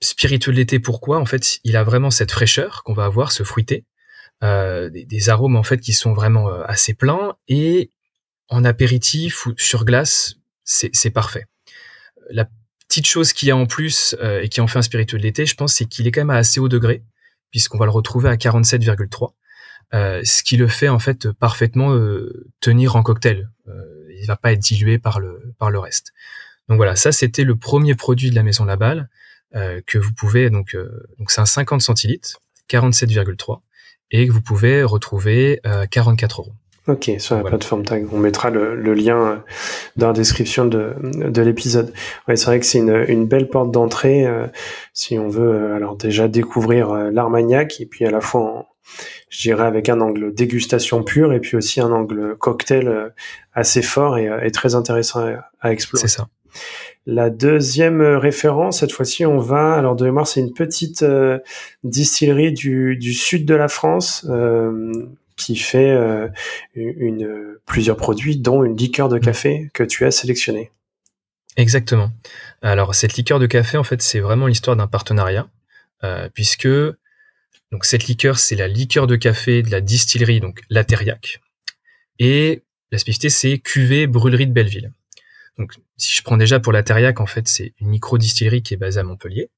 spiritueux 0.00 0.52
de 0.52 0.56
l'été, 0.56 0.78
pourquoi? 0.78 1.18
En 1.18 1.26
fait, 1.26 1.58
il 1.64 1.76
a 1.76 1.84
vraiment 1.84 2.10
cette 2.10 2.30
fraîcheur 2.30 2.82
qu'on 2.84 2.94
va 2.94 3.04
avoir, 3.04 3.32
ce 3.32 3.42
fruité, 3.42 3.84
euh, 4.42 4.90
des, 4.90 5.04
des, 5.04 5.28
arômes 5.28 5.54
en 5.56 5.62
fait 5.62 5.78
qui 5.78 5.92
sont 5.92 6.12
vraiment 6.14 6.48
assez 6.62 6.94
pleins 6.94 7.36
et 7.46 7.90
en 8.52 8.64
apéritif 8.64 9.46
ou 9.46 9.54
sur 9.56 9.84
glace, 9.84 10.34
c'est 10.64 11.10
parfait. 11.10 11.46
La 12.30 12.48
petite 12.86 13.06
chose 13.06 13.32
qu'il 13.32 13.48
y 13.48 13.50
a 13.50 13.56
en 13.56 13.66
plus 13.66 14.14
euh, 14.20 14.42
et 14.42 14.48
qui 14.48 14.60
en 14.60 14.66
fait 14.66 14.78
un 14.78 14.82
spiritueux 14.82 15.18
de 15.18 15.22
l'été, 15.22 15.46
je 15.46 15.54
pense, 15.54 15.74
c'est 15.74 15.86
qu'il 15.86 16.06
est 16.06 16.12
quand 16.12 16.20
même 16.20 16.30
à 16.30 16.36
assez 16.36 16.60
haut 16.60 16.68
degré, 16.68 17.02
puisqu'on 17.50 17.78
va 17.78 17.86
le 17.86 17.90
retrouver 17.90 18.28
à 18.28 18.36
47,3. 18.36 19.32
Euh, 19.94 20.20
ce 20.24 20.42
qui 20.42 20.56
le 20.56 20.68
fait 20.68 20.88
en 20.88 20.98
fait 20.98 21.30
parfaitement 21.32 21.94
euh, 21.94 22.50
tenir 22.60 22.96
en 22.96 23.02
cocktail. 23.02 23.50
il 24.20 24.26
va 24.26 24.36
pas 24.36 24.52
être 24.52 24.60
dilué 24.60 24.98
par 24.98 25.18
le 25.20 25.78
reste. 25.78 26.12
Donc 26.68 26.76
voilà, 26.76 26.94
ça 26.94 27.10
c'était 27.10 27.44
le 27.44 27.56
premier 27.56 27.94
produit 27.94 28.30
de 28.30 28.34
la 28.34 28.42
maison 28.42 28.64
Laballe 28.64 29.08
que 29.86 29.98
vous 29.98 30.12
pouvez 30.14 30.48
donc 30.48 30.76
donc 31.18 31.30
c'est 31.30 31.40
un 31.42 31.46
50 31.46 31.82
centilitres, 31.82 32.40
47,3 32.70 33.60
et 34.12 34.26
que 34.26 34.32
vous 34.32 34.40
pouvez 34.40 34.82
retrouver 34.82 35.60
44 35.90 36.40
euros. 36.40 36.54
Ok, 36.88 37.10
sur 37.18 37.36
la 37.36 37.44
plateforme 37.44 37.84
Tag. 37.84 38.06
On 38.12 38.18
mettra 38.18 38.50
le, 38.50 38.74
lien 38.94 39.44
dans 39.96 40.08
la 40.08 40.12
description 40.12 40.64
de, 40.64 40.94
de 41.02 41.42
l'épisode. 41.42 41.92
Ouais, 42.26 42.34
c'est 42.34 42.46
vrai 42.46 42.58
que 42.58 42.66
c'est 42.66 42.78
une, 42.78 43.04
une 43.08 43.26
belle 43.26 43.48
porte 43.48 43.70
d'entrée 43.70 44.26
si 44.92 45.16
on 45.16 45.28
veut 45.28 45.74
alors 45.74 45.96
déjà 45.96 46.26
découvrir 46.26 46.92
l'Armagnac 47.12 47.80
et 47.80 47.86
puis 47.86 48.04
à 48.04 48.10
la 48.10 48.20
fois 48.20 48.66
je 49.28 49.42
dirais 49.42 49.66
avec 49.66 49.88
un 49.88 50.00
angle 50.00 50.34
dégustation 50.34 51.02
pure 51.02 51.32
et 51.32 51.40
puis 51.40 51.56
aussi 51.56 51.80
un 51.80 51.90
angle 51.90 52.36
cocktail 52.36 52.88
euh, 52.88 53.08
assez 53.54 53.82
fort 53.82 54.18
et, 54.18 54.28
euh, 54.28 54.50
très 54.50 54.74
intéressant 54.74 55.26
à, 55.60 55.72
explorer. 55.72 56.06
C'est 56.06 56.16
ça. 56.16 56.28
La 57.06 57.30
deuxième 57.30 58.02
référence, 58.02 58.80
cette 58.80 58.92
fois-ci, 58.92 59.24
on 59.24 59.38
va, 59.38 59.72
alors 59.74 59.96
de 59.96 60.04
mémoire, 60.04 60.26
c'est 60.26 60.40
une 60.40 60.52
petite 60.52 61.02
euh, 61.02 61.38
distillerie 61.82 62.52
du, 62.52 62.96
du, 62.96 63.14
sud 63.14 63.46
de 63.46 63.54
la 63.54 63.68
France 63.68 64.26
qui 65.44 65.56
fait 65.56 65.96
une, 66.74 67.56
plusieurs 67.66 67.96
produits, 67.96 68.36
dont 68.36 68.64
une 68.64 68.76
liqueur 68.76 69.08
de 69.08 69.18
café 69.18 69.70
que 69.74 69.82
tu 69.82 70.04
as 70.04 70.10
sélectionnée. 70.10 70.70
Exactement. 71.56 72.10
Alors 72.62 72.94
cette 72.94 73.14
liqueur 73.14 73.38
de 73.38 73.46
café, 73.46 73.76
en 73.76 73.84
fait, 73.84 74.00
c'est 74.02 74.20
vraiment 74.20 74.46
l'histoire 74.46 74.76
d'un 74.76 74.86
partenariat, 74.86 75.48
puisque 76.34 76.68
donc 77.72 77.84
cette 77.84 78.06
liqueur, 78.06 78.38
c'est 78.38 78.56
la 78.56 78.68
liqueur 78.68 79.06
de 79.06 79.16
café 79.16 79.62
de 79.62 79.70
la 79.70 79.80
distillerie, 79.80 80.40
donc 80.40 80.60
la 80.68 80.84
Terriac. 80.84 81.40
Et 82.18 82.62
la 82.90 82.98
spécificité, 82.98 83.30
c'est 83.30 83.58
cuvée 83.58 84.06
brûlerie 84.06 84.46
de 84.46 84.52
Belleville. 84.52 84.92
Donc 85.58 85.72
si 85.96 86.14
je 86.14 86.22
prends 86.22 86.36
déjà 86.36 86.60
pour 86.60 86.72
la 86.72 86.82
Terriac, 86.82 87.20
en 87.20 87.26
fait, 87.26 87.48
c'est 87.48 87.74
une 87.80 87.88
micro-distillerie 87.88 88.62
qui 88.62 88.74
est 88.74 88.76
basée 88.76 89.00
à 89.00 89.02
Montpellier. 89.02 89.50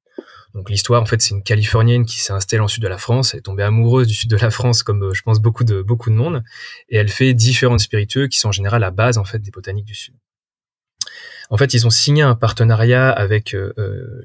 Donc 0.55 0.71
l'histoire, 0.71 1.03
en 1.03 1.07
fait, 1.07 1.21
c'est 1.21 1.35
une 1.35 1.43
Californienne 1.43 2.07
qui 2.07 2.21
s'est 2.21 2.33
installée 2.33 2.61
en 2.61 2.69
sud 2.69 2.83
de 2.83 2.89
la 2.89 2.97
France. 2.97 3.35
Elle 3.35 3.39
est 3.39 3.43
tombée 3.43 3.65
amoureuse 3.65 4.07
du 4.07 4.15
sud 4.15 4.31
de 4.31 4.37
la 4.37 4.51
France, 4.51 4.85
comme 4.85 5.03
euh, 5.03 5.13
je 5.13 5.23
pense 5.23 5.41
beaucoup 5.41 5.65
de 5.65 5.83
beaucoup 5.83 6.11
de 6.11 6.15
monde, 6.15 6.45
et 6.89 6.97
elle 6.97 7.09
fait 7.09 7.35
différents 7.35 7.79
spiritueux 7.79 8.29
qui 8.29 8.39
sont 8.39 8.49
en 8.49 8.53
général 8.53 8.81
la 8.81 8.93
base 8.93 9.19
en 9.19 9.25
fait 9.25 9.41
des 9.41 9.51
botaniques 9.51 9.85
du 9.85 9.97
sud. 9.97 10.15
En 11.51 11.57
fait, 11.57 11.75
ils 11.75 11.87
ont 11.87 11.91
signé 11.91 12.23
un 12.23 12.37
partenariat 12.37 13.11
avec 13.11 13.55
euh, 13.55 13.73
euh, 13.79 14.25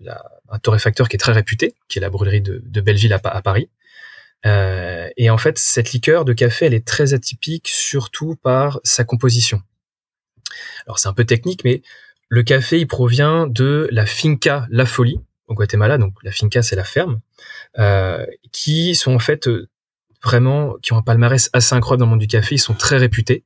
un 0.50 0.60
torréfacteur 0.60 1.10
qui 1.10 1.16
est 1.16 1.20
très 1.20 1.32
réputé, 1.32 1.74
qui 1.88 1.98
est 1.98 2.02
la 2.02 2.10
brûlerie 2.10 2.42
de, 2.42 2.82
Belleville 2.82 3.14
à 3.14 3.42
Paris, 3.42 3.70
et 4.46 5.30
en 5.30 5.38
fait, 5.38 5.58
cette 5.58 5.92
liqueur 5.92 6.24
de 6.24 6.32
café, 6.32 6.66
elle 6.66 6.74
est 6.74 6.88
très 6.88 7.14
atypique, 7.14 7.68
surtout 7.68 8.36
par 8.36 8.80
sa 8.84 9.04
composition. 9.04 9.62
Alors 10.86 10.98
c'est 10.98 11.10
un 11.10 11.14
peu 11.14 11.26
technique, 11.26 11.64
mais 11.66 11.82
le 12.30 12.42
café, 12.44 12.80
il 12.80 12.88
provient 12.88 13.48
de 13.48 13.90
la 13.92 14.06
finca 14.06 14.66
La 14.70 14.86
Folie 14.86 15.20
au 15.50 15.56
Guatemala. 15.56 15.98
Donc 15.98 16.14
la 16.24 16.32
finca, 16.32 16.62
c'est 16.62 16.76
la 16.76 16.86
ferme, 16.86 17.20
euh, 17.78 18.26
qui 18.52 18.96
sont 18.96 19.14
en 19.14 19.20
fait 19.20 19.48
euh, 19.48 19.68
vraiment, 20.24 20.76
qui 20.82 20.94
ont 20.94 20.98
un 20.98 21.02
palmarès 21.02 21.50
assez 21.52 21.76
incroyable 21.76 22.00
dans 22.02 22.06
le 22.06 22.12
monde 22.12 22.20
du 22.20 22.28
café. 22.28 22.56
Ils 22.56 22.60
sont 22.60 22.76
très 22.76 22.98
réputés 22.98 23.44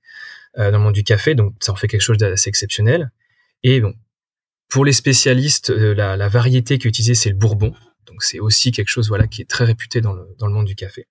euh, 0.60 0.70
dans 0.70 0.78
le 0.78 0.84
monde 0.84 0.94
du 0.94 1.04
café, 1.04 1.34
donc 1.34 1.56
ça 1.62 1.72
en 1.72 1.76
fait 1.76 1.88
quelque 1.88 2.02
chose 2.02 2.18
d'assez 2.18 2.50
exceptionnel. 2.50 3.12
Et 3.64 3.82
bon, 3.82 3.96
pour 4.70 4.86
les 4.86 4.94
spécialistes, 4.94 5.70
la, 5.70 6.28
variété 6.28 6.78
qui 6.78 6.88
est 6.88 6.90
utilisée, 6.90 7.16
c'est 7.16 7.30
le 7.30 7.36
Bourbon. 7.36 7.74
Donc 8.06 8.22
c'est 8.22 8.40
aussi 8.40 8.72
quelque 8.72 8.90
chose 8.90 9.08
voilà 9.08 9.28
qui 9.28 9.42
est 9.42 9.50
très 9.50 9.66
réputé 9.66 10.02
dans 10.02 10.14
le, 10.14 10.28
dans 10.38 10.48
le 10.48 10.54
monde 10.54 10.66
du 10.66 10.76
café. 10.76 11.08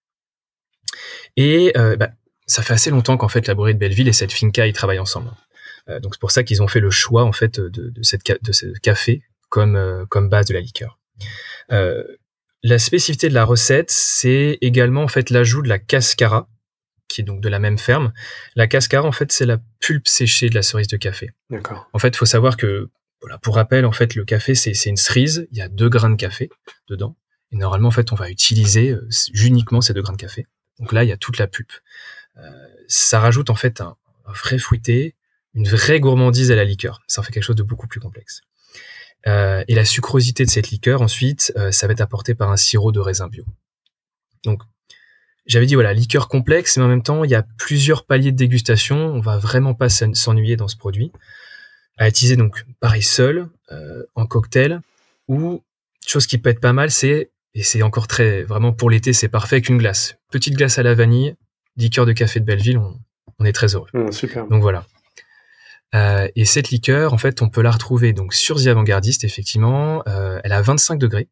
Et 1.36 1.72
bah, 1.74 2.10
ça 2.46 2.62
fait 2.62 2.74
assez 2.74 2.90
longtemps 2.90 3.16
qu'en 3.16 3.28
fait 3.28 3.46
la 3.46 3.54
brûlerie 3.54 3.74
de 3.74 3.78
Belleville 3.78 4.08
et 4.08 4.12
cette 4.12 4.32
finca 4.32 4.66
ils 4.66 4.74
travaillent 4.74 4.98
ensemble. 4.98 5.30
Donc 5.88 6.14
c'est 6.14 6.20
pour 6.20 6.32
ça 6.32 6.42
qu'ils 6.42 6.62
ont 6.62 6.68
fait 6.68 6.80
le 6.80 6.90
choix 6.90 7.24
en 7.24 7.32
fait 7.32 7.58
de, 7.60 8.02
cette, 8.02 8.22
de 8.42 8.52
ce 8.52 8.66
café 8.80 9.22
comme, 9.52 9.76
euh, 9.76 10.06
comme 10.06 10.30
base 10.30 10.46
de 10.46 10.54
la 10.54 10.60
liqueur. 10.60 10.98
la 11.68 12.78
spécificité 12.78 13.28
de 13.28 13.34
la 13.34 13.44
recette, 13.44 13.90
c'est 13.90 14.56
également 14.60 15.02
en 15.02 15.08
fait 15.08 15.30
l'ajout 15.30 15.62
de 15.62 15.68
la 15.68 15.78
cascara, 15.78 16.48
qui 17.08 17.20
est 17.20 17.24
donc 17.24 17.40
de 17.40 17.48
la 17.48 17.58
même 17.58 17.78
ferme. 17.78 18.12
La 18.56 18.66
cascara, 18.66 19.06
en 19.06 19.12
fait, 19.12 19.30
c'est 19.30 19.46
la 19.46 19.58
pulpe 19.80 20.08
séchée 20.08 20.48
de 20.48 20.54
la 20.54 20.62
cerise 20.62 20.86
de 20.86 20.96
café. 20.96 21.30
D'accord. 21.50 21.88
En 21.92 21.98
fait, 21.98 22.08
il 22.08 22.16
faut 22.16 22.26
savoir 22.26 22.56
que 22.56 22.88
voilà, 23.20 23.36
pour 23.38 23.56
rappel, 23.56 23.84
en 23.84 23.92
fait, 23.92 24.14
le 24.14 24.24
café, 24.24 24.54
c'est 24.54 24.72
une 24.86 24.96
cerise. 24.96 25.46
Il 25.52 25.58
y 25.58 25.60
a 25.60 25.68
deux 25.68 25.88
grains 25.88 26.10
de 26.10 26.16
café 26.16 26.48
dedans. 26.88 27.16
Et 27.52 27.56
normalement, 27.56 27.88
en 27.88 27.92
fait, 27.92 28.12
on 28.12 28.16
va 28.16 28.30
utiliser 28.30 28.90
euh, 28.90 29.06
uniquement 29.34 29.80
ces 29.80 29.92
deux 29.92 30.02
grains 30.02 30.14
de 30.14 30.20
café. 30.20 30.46
Donc 30.78 30.92
là, 30.92 31.04
il 31.04 31.08
y 31.08 31.12
a 31.12 31.16
toute 31.16 31.38
la 31.38 31.46
pulpe. 31.46 31.72
Euh, 32.38 32.50
ça 32.88 33.20
rajoute 33.20 33.50
en 33.50 33.54
fait 33.54 33.80
un, 33.80 33.96
vrai 34.26 34.58
fruité, 34.58 35.14
une 35.54 35.68
vraie 35.68 36.00
gourmandise 36.00 36.50
à 36.50 36.56
la 36.56 36.64
liqueur. 36.64 37.02
Ça 37.06 37.20
en 37.20 37.24
fait 37.24 37.32
quelque 37.32 37.44
chose 37.44 37.56
de 37.56 37.62
beaucoup 37.62 37.86
plus 37.86 38.00
complexe. 38.00 38.40
Euh, 39.26 39.62
et 39.68 39.74
la 39.74 39.84
sucrosité 39.84 40.44
de 40.44 40.50
cette 40.50 40.70
liqueur, 40.70 41.02
ensuite, 41.02 41.52
ça 41.70 41.86
va 41.86 41.92
être 41.92 42.00
apporté 42.00 42.34
par 42.34 42.50
un 42.50 42.56
sirop 42.56 42.92
de 42.92 43.00
raisin 43.00 43.28
bio. 43.28 43.44
Donc, 44.44 44.62
j'avais 45.46 45.66
dit 45.66 45.74
voilà, 45.74 45.92
liqueur 45.92 46.28
complexe, 46.28 46.76
mais 46.76 46.84
en 46.84 46.88
même 46.88 47.02
temps, 47.02 47.24
il 47.24 47.30
y 47.30 47.34
a 47.34 47.44
plusieurs 47.58 48.04
paliers 48.04 48.32
de 48.32 48.36
dégustation. 48.36 48.96
On 48.96 49.20
va 49.20 49.38
vraiment 49.38 49.74
pas 49.74 49.88
s'ennuyer 49.88 50.56
dans 50.56 50.68
ce 50.68 50.76
produit 50.76 51.12
à 51.98 52.08
utiliser 52.08 52.36
donc 52.36 52.64
pareil 52.80 53.02
seul, 53.02 53.48
euh, 53.70 54.02
en 54.14 54.26
cocktail, 54.26 54.80
ou 55.28 55.62
chose 56.06 56.26
qui 56.26 56.38
peut 56.38 56.50
être 56.50 56.60
pas 56.60 56.72
mal, 56.72 56.90
c'est 56.90 57.30
et 57.54 57.62
c'est 57.62 57.82
encore 57.82 58.06
très 58.06 58.42
vraiment 58.42 58.72
pour 58.72 58.88
l'été, 58.88 59.12
c'est 59.12 59.28
parfait 59.28 59.56
avec 59.56 59.68
une 59.68 59.78
glace, 59.78 60.16
petite 60.30 60.54
glace 60.54 60.78
à 60.78 60.82
la 60.82 60.94
vanille, 60.94 61.34
liqueur 61.76 62.06
de 62.06 62.12
café 62.12 62.40
de 62.40 62.44
Belleville, 62.44 62.78
on, 62.78 62.98
on 63.38 63.44
est 63.44 63.52
très 63.52 63.74
heureux. 63.74 63.88
Mmh, 63.92 64.10
super. 64.10 64.46
Donc 64.48 64.62
voilà. 64.62 64.86
Euh, 65.94 66.28
et 66.36 66.44
cette 66.44 66.70
liqueur, 66.70 67.12
en 67.12 67.18
fait, 67.18 67.42
on 67.42 67.48
peut 67.48 67.62
la 67.62 67.70
retrouver 67.70 68.12
donc 68.12 68.34
sur 68.34 68.62
The 68.62 68.68
Avant-Gardiste, 68.68 69.24
effectivement. 69.24 70.02
Euh, 70.08 70.40
elle 70.42 70.52
a 70.52 70.62
25 70.62 70.98
degrés 70.98 71.28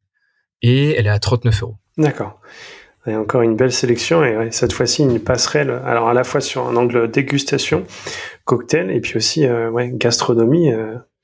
et 0.62 0.94
elle 0.96 1.06
est 1.06 1.10
à 1.10 1.18
39 1.18 1.62
euros. 1.62 1.76
D'accord. 1.96 2.40
Et 3.06 3.16
encore 3.16 3.40
une 3.40 3.56
belle 3.56 3.72
sélection 3.72 4.22
et 4.22 4.50
cette 4.50 4.74
fois-ci 4.74 5.02
une 5.02 5.20
passerelle. 5.20 5.70
Alors 5.86 6.10
à 6.10 6.14
la 6.14 6.22
fois 6.22 6.42
sur 6.42 6.68
un 6.68 6.76
angle 6.76 7.10
dégustation, 7.10 7.86
cocktail 8.44 8.90
et 8.90 9.00
puis 9.00 9.16
aussi 9.16 9.46
euh, 9.46 9.70
ouais, 9.70 9.90
gastronomie 9.90 10.70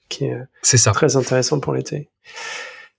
qui 0.08 0.24
est, 0.24 0.38
ça. 0.62 0.92
très 0.92 1.16
intéressant 1.16 1.60
pour 1.60 1.74
l'été. 1.74 2.08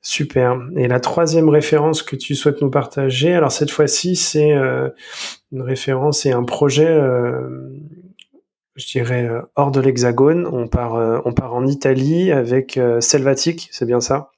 Super. 0.03 0.60
Et 0.75 0.88
la 0.88 1.00
troisième 1.00 1.50
référence 1.50 2.03
que 2.03 2.15
tu 2.15 2.36
souhaites 2.36 2.62
nous 2.62 2.70
partager, 2.70 3.34
alors 3.34 3.51
cette 3.51 3.72
fois-ci 3.72 4.15
c'est 4.15 4.51
une 4.51 5.62
référence 5.62 6.27
et 6.27 6.32
un 6.32 6.44
projet, 6.44 6.88
je 8.77 8.88
dirais 8.88 9.29
hors 9.55 9.72
de 9.72 9.81
l'Hexagone. 9.81 10.48
On 10.48 10.67
part, 10.67 11.22
on 11.25 11.34
part 11.34 11.53
en 11.53 11.67
Italie 11.67 12.31
avec 12.31 12.79
Selvatic, 13.00 13.67
c'est 13.72 13.86
bien 13.86 14.00
ça? 14.00 14.31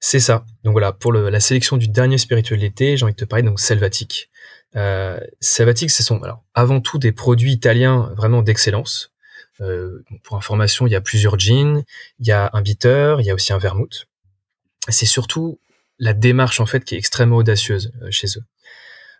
C'est 0.00 0.20
ça. 0.20 0.44
Donc 0.64 0.72
voilà, 0.72 0.92
pour 0.92 1.12
la 1.12 1.40
sélection 1.40 1.76
du 1.76 1.86
dernier 1.88 2.18
spirituel 2.18 2.58
de 2.58 2.64
l'été, 2.64 2.96
j'ai 2.96 3.04
envie 3.04 3.12
de 3.12 3.18
te 3.18 3.24
parler 3.24 3.42
donc 3.42 3.60
Selvatic. 3.60 4.30
Euh, 4.76 5.20
Selvatic, 5.40 5.90
ce 5.90 6.02
sont 6.02 6.20
avant 6.54 6.80
tout 6.80 6.98
des 6.98 7.12
produits 7.12 7.52
italiens 7.52 8.12
vraiment 8.16 8.42
d'excellence. 8.42 9.12
Euh, 9.60 10.02
pour 10.22 10.36
information, 10.36 10.86
il 10.86 10.90
y 10.90 10.96
a 10.96 11.02
plusieurs 11.02 11.38
jeans, 11.38 11.84
il 12.18 12.26
y 12.26 12.32
a 12.32 12.48
un 12.54 12.62
bitter, 12.62 13.16
il 13.18 13.26
y 13.26 13.30
a 13.30 13.34
aussi 13.34 13.52
un 13.52 13.58
vermouth. 13.58 14.06
C'est 14.88 15.06
surtout 15.06 15.60
la 15.98 16.14
démarche 16.14 16.60
en 16.60 16.66
fait 16.66 16.82
qui 16.82 16.94
est 16.94 16.98
extrêmement 16.98 17.36
audacieuse 17.36 17.92
euh, 18.02 18.10
chez 18.10 18.28
eux. 18.38 18.44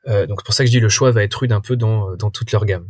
Euh, 0.09 0.27
donc 0.27 0.41
c'est 0.41 0.47
pour 0.47 0.55
ça 0.55 0.65
que 0.65 0.69
je 0.69 0.73
dis 0.73 0.81
le 0.81 0.89
choix 0.89 1.11
va 1.11 1.23
être 1.23 1.35
rude 1.35 1.53
un 1.53 1.61
peu 1.61 1.77
dans, 1.77 2.17
dans 2.17 2.31
toute 2.31 2.53
leur 2.53 2.65
gamme. 2.65 2.89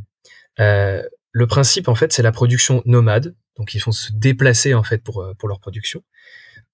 Euh, 0.60 1.02
le 1.32 1.46
principe 1.46 1.88
en 1.88 1.94
fait 1.94 2.12
c'est 2.12 2.22
la 2.22 2.32
production 2.32 2.82
nomade, 2.86 3.34
donc 3.56 3.74
ils 3.74 3.80
font 3.80 3.92
se 3.92 4.12
déplacer 4.12 4.74
en 4.74 4.82
fait 4.82 5.02
pour 5.02 5.26
pour 5.38 5.48
leur 5.48 5.60
production 5.60 6.02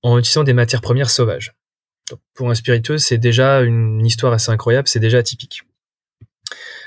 en 0.02 0.18
utilisant 0.18 0.44
des 0.44 0.52
matières 0.52 0.80
premières 0.80 1.10
sauvages. 1.10 1.54
pour 2.34 2.50
un 2.50 2.54
spiritueux, 2.54 2.98
c'est 2.98 3.18
déjà 3.18 3.62
une 3.62 4.04
histoire 4.06 4.32
assez 4.32 4.50
incroyable, 4.50 4.86
c'est 4.86 5.00
déjà 5.00 5.18
atypique. 5.18 5.62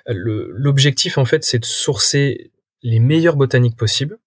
L'objectif, 0.05 1.17
en 1.17 1.25
fait, 1.25 1.43
c'est 1.43 1.59
de 1.59 1.65
sourcer 1.65 2.51
les 2.81 2.99
meilleures 2.99 3.35
botaniques 3.35 3.75
possibles 3.75 4.17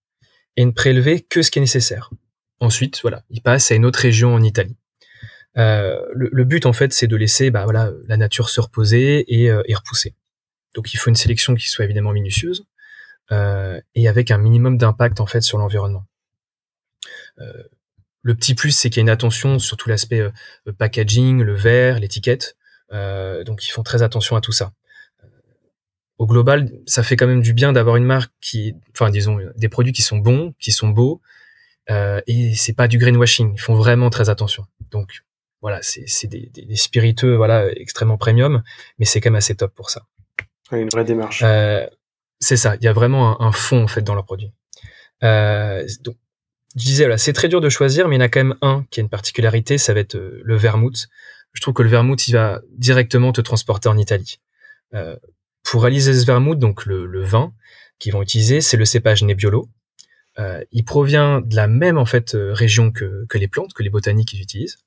et 0.57 0.65
ne 0.65 0.71
prélever 0.71 1.23
que 1.23 1.41
ce 1.41 1.51
qui 1.51 1.59
est 1.59 1.63
nécessaire. 1.63 2.11
Ensuite, 2.61 3.01
voilà, 3.01 3.25
il 3.31 3.41
passe 3.41 3.73
à 3.73 3.75
une 3.75 3.87
autre 3.87 4.01
région 4.01 4.35
en 4.35 4.43
Italie. 4.43 4.77
Euh, 5.57 6.01
le, 6.13 6.45
but, 6.45 6.67
en 6.67 6.73
fait, 6.73 6.93
c'est 6.93 7.07
de 7.07 7.17
laisser 7.17 7.51
bah, 7.51 7.65
voilà, 7.65 7.91
la 8.07 8.17
nature 8.17 8.51
se 8.51 8.61
reposer 8.61 9.25
et, 9.35 9.51
euh, 9.51 9.63
repousser. 9.75 10.15
Donc, 10.75 10.95
il 10.95 10.97
faut 10.97 11.11
une 11.11 11.17
sélection 11.17 11.55
qui 11.55 11.69
soit 11.69 11.85
évidemment 11.85 12.13
minutieuse 12.13 12.67
euh, 13.31 13.81
et 13.95 14.09
avec 14.09 14.31
un 14.31 14.39
minimum 14.39 14.79
d'impact 14.79 15.21
en 15.21 15.27
fait 15.27 15.43
sur 15.43 15.59
l'environnement. 15.59 16.05
Le 18.23 18.35
petit 18.37 18.55
plus, 18.55 18.71
c'est 18.71 18.89
qu'il 18.89 18.99
y 18.99 19.01
a 19.01 19.03
une 19.03 19.11
attention 19.11 19.59
sur 19.59 19.77
tout 19.77 19.89
l'aspect 19.89 20.21
euh, 20.21 20.73
packaging, 20.79 21.43
le 21.43 21.55
verre, 21.55 21.99
l'étiquette. 21.99 22.57
Euh, 22.93 23.43
donc 23.43 23.67
ils 23.67 23.71
font 23.71 23.83
très 23.83 24.03
attention 24.03 24.37
à 24.37 24.41
tout 24.41 24.53
ça. 24.53 24.73
Au 26.19 26.27
global, 26.27 26.71
ça 26.87 27.03
fait 27.03 27.17
quand 27.17 27.27
même 27.27 27.43
du 27.43 27.53
bien 27.53 27.73
d'avoir 27.73 27.97
une 27.97 28.05
marque 28.05 28.31
qui, 28.41 28.77
enfin 28.95 29.11
disons, 29.11 29.39
des 29.57 29.69
produits 29.69 29.93
qui 29.93 30.03
sont 30.03 30.19
bons, 30.19 30.55
qui 30.61 30.71
sont 30.71 30.89
beaux, 30.89 31.21
euh, 31.91 32.21
et 32.29 32.55
c'est 32.55 32.75
pas 32.75 32.87
du 32.87 32.99
greenwashing. 32.99 33.55
Ils 33.55 33.61
font 33.61 33.75
vraiment 33.75 34.09
très 34.09 34.29
attention. 34.29 34.65
Donc 34.93 35.25
voilà, 35.63 35.81
c'est 35.83 36.27
des, 36.29 36.49
des, 36.55 36.77
spiritueux, 36.77 37.35
voilà, 37.35 37.69
extrêmement 37.73 38.19
premium, 38.19 38.63
mais 38.99 39.05
c'est 39.05 39.21
quand 39.21 39.31
même 39.31 39.39
assez 39.39 39.57
top 39.57 39.75
pour 39.75 39.91
ça. 39.91 40.07
Une 40.81 40.89
vraie 40.89 41.05
démarche. 41.05 41.43
Euh, 41.45 41.87
c'est 42.41 42.57
ça. 42.57 42.77
Il 42.81 42.85
y 42.85 42.89
a 42.89 42.93
vraiment 42.93 43.41
un, 43.41 43.53
fond 43.53 43.85
en 43.85 43.89
fait 43.89 44.03
dans 44.03 44.15
leurs 44.15 44.25
produits. 44.25 44.53
Euh, 45.23 45.87
donc 46.01 46.17
je 46.75 46.85
disais, 46.85 47.07
là, 47.07 47.19
c'est 47.19 47.33
très 47.33 47.49
dur 47.49 47.61
de 47.61 47.69
choisir, 47.69 48.09
mais 48.09 48.17
il 48.17 48.19
y 48.19 48.23
en 48.23 48.25
a 48.25 48.29
quand 48.29 48.43
même 48.43 48.57
un 48.63 48.85
qui 48.91 49.01
a 49.01 49.03
une 49.03 49.11
particularité, 49.11 49.77
ça 49.77 49.93
va 49.93 50.01
être 50.01 50.17
euh, 50.17 50.41
le 50.43 50.57
vermouth. 50.57 51.09
je 51.53 51.61
trouve 51.61 51.75
que 51.75 51.83
le 51.83 51.91
vermouth, 51.91 52.27
il 52.29 52.33
va 52.33 52.63
directement 52.71 53.33
te 53.33 53.41
transporter 53.41 53.89
en 53.89 53.99
Italie. 53.99 54.41
Pour 55.63 55.85
réaliser 55.85 56.13
ce 56.13 56.27
vermouth, 56.27 56.59
donc 56.59 56.85
le, 56.85 57.23
vin 57.23 57.53
qu'ils 57.99 58.13
vont 58.13 58.21
utiliser, 58.21 58.61
c'est 58.61 58.77
le 58.77 58.85
cépage 58.85 59.23
Nebbiolo. 59.23 59.69
Il 60.71 60.85
provient 60.85 61.41
de 61.41 61.57
la 61.57 61.67
même 61.67 61.97
en 61.97 62.05
fait 62.05 62.33
région 62.35 62.91
que, 62.91 63.25
que 63.29 63.39
les 63.39 63.49
plantes, 63.49 63.73
que 63.73 63.83
les 63.83 63.89
botaniques 63.89 64.29
qu'ils 64.29 64.43
utilisent. 64.43 64.79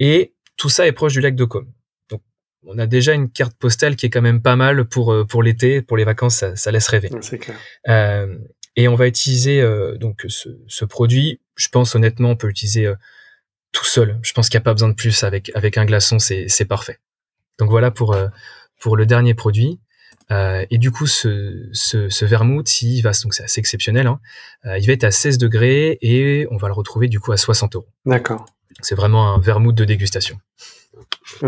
Et 0.00 0.32
tout 0.56 0.68
ça 0.68 0.86
est 0.86 0.92
proche 0.92 1.12
du 1.12 1.20
lac 1.20 1.36
de 1.36 1.44
Côme. 1.44 1.72
On 2.66 2.78
a 2.78 2.86
déjà 2.86 3.14
une 3.14 3.30
carte 3.30 3.56
postale 3.58 3.96
qui 3.96 4.06
est 4.06 4.10
quand 4.10 4.20
même 4.20 4.42
pas 4.42 4.56
mal 4.56 4.84
pour 4.84 5.12
euh, 5.12 5.24
pour 5.24 5.42
l'été, 5.42 5.80
pour 5.82 5.96
les 5.96 6.04
vacances, 6.04 6.36
ça, 6.36 6.56
ça 6.56 6.70
laisse 6.70 6.88
rêver. 6.88 7.10
C'est 7.20 7.38
clair. 7.38 7.56
Euh, 7.88 8.36
et 8.76 8.86
on 8.86 8.94
va 8.94 9.06
utiliser 9.06 9.60
euh, 9.60 9.96
donc 9.96 10.24
ce, 10.28 10.50
ce, 10.66 10.84
produit. 10.84 11.40
Je 11.56 11.68
pense 11.68 11.94
honnêtement, 11.94 12.30
on 12.30 12.36
peut 12.36 12.48
l'utiliser 12.48 12.92
tout 13.72 13.84
seul. 13.84 14.18
Je 14.22 14.32
pense 14.32 14.48
qu'il 14.48 14.58
n'y 14.58 14.62
a 14.62 14.64
pas 14.64 14.74
besoin 14.74 14.88
de 14.88 14.94
plus 14.94 15.24
avec 15.24 15.50
avec 15.54 15.78
un 15.78 15.84
glaçon, 15.84 16.18
c'est 16.18 16.48
c'est 16.48 16.66
parfait. 16.66 16.98
Donc 17.58 17.70
voilà 17.70 17.90
pour 17.90 18.16
pour 18.78 18.96
le 18.96 19.06
dernier 19.06 19.34
produit. 19.34 19.80
Et 20.30 20.78
du 20.78 20.92
coup, 20.92 21.08
ce, 21.08 21.68
ce, 21.72 22.08
ce 22.08 22.24
vermouth, 22.24 22.82
il 22.82 23.00
va, 23.02 23.10
donc 23.24 23.34
c'est 23.34 23.42
assez 23.42 23.58
exceptionnel, 23.58 24.06
hein, 24.06 24.20
il 24.78 24.86
va 24.86 24.92
être 24.92 25.02
à 25.02 25.10
16 25.10 25.38
degrés 25.38 25.98
et 26.02 26.46
on 26.52 26.56
va 26.56 26.68
le 26.68 26.74
retrouver 26.74 27.08
du 27.08 27.18
coup 27.18 27.32
à 27.32 27.36
60 27.36 27.74
euros. 27.74 27.88
D'accord. 28.06 28.46
C'est 28.80 28.94
vraiment 28.94 29.34
un 29.34 29.40
vermouth 29.40 29.74
de 29.74 29.84
dégustation. 29.84 30.38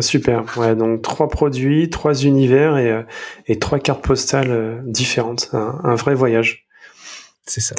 Super. 0.00 0.44
Ouais, 0.56 0.75
donc 0.76 1.02
trois 1.02 1.28
produits, 1.28 1.90
trois 1.90 2.14
univers 2.25 2.76
et, 2.78 2.90
euh, 2.90 3.02
et 3.47 3.59
trois 3.59 3.78
cartes 3.78 4.02
postales 4.04 4.82
différentes. 4.87 5.50
Un, 5.52 5.94
vrai 5.94 6.14
voyage. 6.14 6.66
C'est 7.47 7.61
ça. 7.61 7.75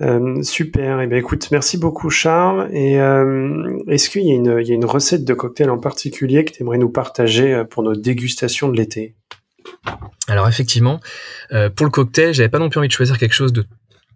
Euh, 0.00 0.42
super. 0.42 1.00
Et 1.00 1.04
eh 1.04 1.06
ben 1.06 1.18
écoute, 1.18 1.50
merci 1.50 1.78
beaucoup 1.78 2.10
Charles. 2.10 2.68
Et 2.72 3.00
euh, 3.00 3.78
est-ce 3.88 4.10
qu'il 4.10 4.26
y, 4.26 4.32
a 4.32 4.34
une, 4.34 4.58
il 4.60 4.66
y 4.66 4.72
a 4.72 4.74
une 4.74 4.84
recette 4.84 5.24
de 5.24 5.34
cocktail 5.34 5.70
en 5.70 5.78
particulier 5.78 6.44
que 6.44 6.52
tu 6.52 6.62
aimerais 6.62 6.78
nous 6.78 6.90
partager 6.90 7.64
pour 7.70 7.82
nos 7.82 7.94
dégustations 7.94 8.68
de 8.68 8.76
l'été? 8.76 9.14
Alors 10.28 10.48
effectivement, 10.48 11.00
euh, 11.52 11.70
pour 11.70 11.86
le 11.86 11.90
cocktail, 11.90 12.34
j'avais 12.34 12.48
pas 12.48 12.58
non 12.58 12.68
plus 12.68 12.78
envie 12.78 12.88
de 12.88 12.92
choisir 12.92 13.18
quelque 13.18 13.32
chose 13.32 13.52
de 13.52 13.64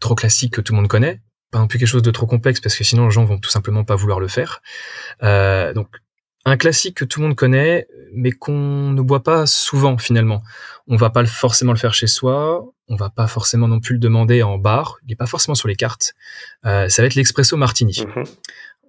trop 0.00 0.14
classique 0.14 0.54
que 0.54 0.60
tout 0.60 0.72
le 0.72 0.78
monde 0.78 0.88
connaît, 0.88 1.20
pas 1.50 1.58
non 1.58 1.66
plus 1.66 1.78
quelque 1.78 1.88
chose 1.88 2.02
de 2.02 2.10
trop 2.10 2.26
complexe 2.26 2.60
parce 2.60 2.76
que 2.76 2.84
sinon 2.84 3.06
les 3.06 3.10
gens 3.10 3.24
vont 3.24 3.38
tout 3.38 3.50
simplement 3.50 3.84
pas 3.84 3.96
vouloir 3.96 4.20
le 4.20 4.28
faire. 4.28 4.62
Euh, 5.22 5.72
donc 5.72 5.88
un 6.44 6.56
classique 6.56 6.96
que 6.96 7.04
tout 7.04 7.20
le 7.20 7.28
monde 7.28 7.36
connaît, 7.36 7.86
mais 8.12 8.30
qu'on 8.30 8.90
ne 8.92 9.00
boit 9.00 9.22
pas 9.22 9.46
souvent 9.46 9.96
finalement. 9.98 10.42
On 10.86 10.96
va 10.96 11.10
pas 11.10 11.24
forcément 11.24 11.72
le 11.72 11.78
faire 11.78 11.94
chez 11.94 12.06
soi, 12.06 12.64
on 12.88 12.96
va 12.96 13.10
pas 13.10 13.26
forcément 13.26 13.68
non 13.68 13.80
plus 13.80 13.94
le 13.94 14.00
demander 14.00 14.42
en 14.42 14.58
bar, 14.58 14.98
il 15.06 15.12
est 15.12 15.16
pas 15.16 15.26
forcément 15.26 15.54
sur 15.54 15.68
les 15.68 15.76
cartes. 15.76 16.14
Euh, 16.66 16.88
ça 16.88 17.02
va 17.02 17.06
être 17.06 17.14
l'expresso 17.14 17.56
martini. 17.56 17.92
Mm-hmm. 17.92 18.28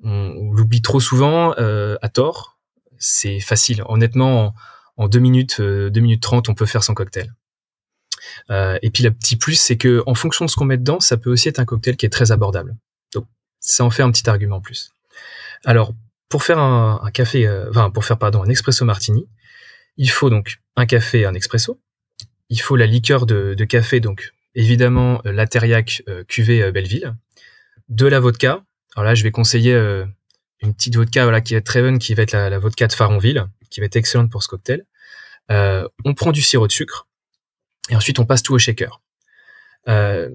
On, 0.03 0.51
l'oublie 0.51 0.81
trop 0.81 0.99
souvent 0.99 1.51
à 1.53 2.09
tort. 2.09 2.57
C'est 2.97 3.39
facile, 3.39 3.83
honnêtement 3.87 4.53
en 4.97 5.07
2 5.07 5.19
minutes, 5.19 5.59
2 5.59 5.63
euh, 5.63 6.01
minutes 6.01 6.21
30, 6.21 6.49
on 6.49 6.53
peut 6.53 6.65
faire 6.65 6.83
son 6.83 6.93
cocktail. 6.93 7.33
Euh, 8.49 8.77
et 8.81 8.89
puis 8.91 9.03
le 9.03 9.11
petit 9.11 9.35
plus, 9.35 9.55
c'est 9.55 9.77
que 9.77 10.03
en 10.05 10.13
fonction 10.13 10.45
de 10.45 10.49
ce 10.49 10.55
qu'on 10.55 10.65
met 10.65 10.77
dedans, 10.77 10.99
ça 10.99 11.17
peut 11.17 11.29
aussi 11.31 11.49
être 11.49 11.59
un 11.59 11.65
cocktail 11.65 11.97
qui 11.97 12.05
est 12.05 12.09
très 12.09 12.31
abordable. 12.31 12.75
Donc 13.13 13.25
ça 13.59 13.83
en 13.83 13.89
fait 13.89 14.03
un 14.03 14.11
petit 14.11 14.29
argument 14.29 14.57
en 14.57 14.61
plus. 14.61 14.91
Alors 15.63 15.93
pour 16.29 16.43
faire 16.43 16.59
un, 16.59 17.09
café, 17.13 17.47
euh, 17.47 17.69
enfin 17.69 17.89
pour 17.89 18.05
faire 18.05 18.17
pardon 18.17 18.43
un 18.43 18.49
espresso 18.49 18.85
martini, 18.85 19.27
il 19.97 20.09
faut 20.09 20.29
donc 20.29 20.57
un 20.75 20.85
café, 20.85 21.25
un 21.25 21.33
expresso. 21.33 21.79
Il 22.49 22.61
faut 22.61 22.75
la 22.75 22.85
liqueur 22.85 23.25
de, 23.25 23.55
café, 23.65 23.99
donc 23.99 24.31
évidemment 24.53 25.21
la 25.25 25.47
Terriac 25.47 26.03
cuvée 26.27 26.71
Belleville, 26.71 27.15
de 27.89 28.05
la 28.05 28.19
vodka. 28.19 28.63
Alors 28.95 29.05
là, 29.05 29.15
je 29.15 29.23
vais 29.23 29.31
conseiller 29.31 29.73
une 30.61 30.73
petite 30.75 30.95
vodka 30.95 31.23
voilà, 31.23 31.41
qui 31.41 31.55
être 31.55 31.65
très 31.65 31.81
bonne, 31.81 31.97
qui 31.97 32.13
va 32.13 32.23
être 32.23 32.33
la, 32.33 32.59
vodka 32.59 32.87
de 32.87 32.93
Faronville 32.93 33.47
qui 33.75 33.81
va 33.81 33.87
être 33.87 33.97
excellente 33.97 34.31
pour 34.31 34.41
ce 34.41 34.47
cocktail. 34.47 34.85
Euh, 35.51 35.87
on 36.05 36.13
prend 36.13 36.31
du 36.31 36.41
sirop 36.41 36.67
de 36.67 36.71
sucre 36.71 37.07
et 37.89 37.95
ensuite 37.95 38.19
on 38.19 38.25
passe 38.25 38.41
tout 38.41 38.53
au 38.53 38.57
shaker. 38.57 39.01
Euh, 39.89 40.29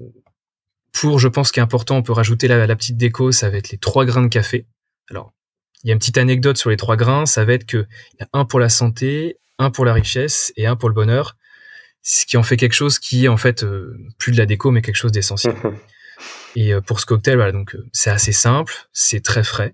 pour, 0.91 1.19
je 1.19 1.27
pense, 1.27 1.47
ce 1.47 1.53
qui 1.53 1.59
est 1.59 1.63
important, 1.63 1.97
on 1.97 2.03
peut 2.03 2.13
rajouter 2.13 2.47
la, 2.47 2.67
la, 2.67 2.75
petite 2.75 2.97
déco, 2.97 3.31
ça 3.31 3.49
va 3.49 3.57
être 3.57 3.71
les 3.71 3.77
trois 3.77 4.05
grains 4.05 4.21
de 4.21 4.27
café. 4.27 4.67
Alors, 5.09 5.33
il 5.83 5.87
y 5.87 5.91
a 5.91 5.93
une 5.93 5.99
petite 5.99 6.17
anecdote 6.17 6.57
sur 6.57 6.69
les 6.69 6.77
trois 6.77 6.95
grains, 6.95 7.25
ça 7.25 7.45
va 7.45 7.53
être 7.53 7.65
que 7.65 7.85
y 8.19 8.23
a 8.23 8.27
un 8.33 8.45
pour 8.45 8.59
la 8.59 8.69
santé, 8.69 9.37
un 9.57 9.71
pour 9.71 9.85
la 9.85 9.93
richesse 9.93 10.53
et 10.55 10.67
un 10.67 10.75
pour 10.75 10.89
le 10.89 10.95
bonheur, 10.95 11.37
ce 12.03 12.25
qui 12.25 12.37
en 12.37 12.43
fait 12.43 12.57
quelque 12.57 12.73
chose 12.73 12.99
qui 12.99 13.25
est 13.25 13.27
en 13.27 13.37
fait 13.37 13.63
euh, 13.63 13.97
plus 14.17 14.31
de 14.31 14.37
la 14.37 14.45
déco, 14.45 14.71
mais 14.71 14.81
quelque 14.81 14.95
chose 14.95 15.11
d'essentiel. 15.11 15.55
Mhm. 15.63 15.77
Et 16.55 16.73
pour 16.85 16.99
ce 16.99 17.05
cocktail, 17.05 17.37
voilà, 17.37 17.51
donc 17.51 17.75
c'est 17.93 18.09
assez 18.09 18.33
simple, 18.33 18.73
c'est 18.91 19.23
très 19.23 19.43
frais, 19.43 19.73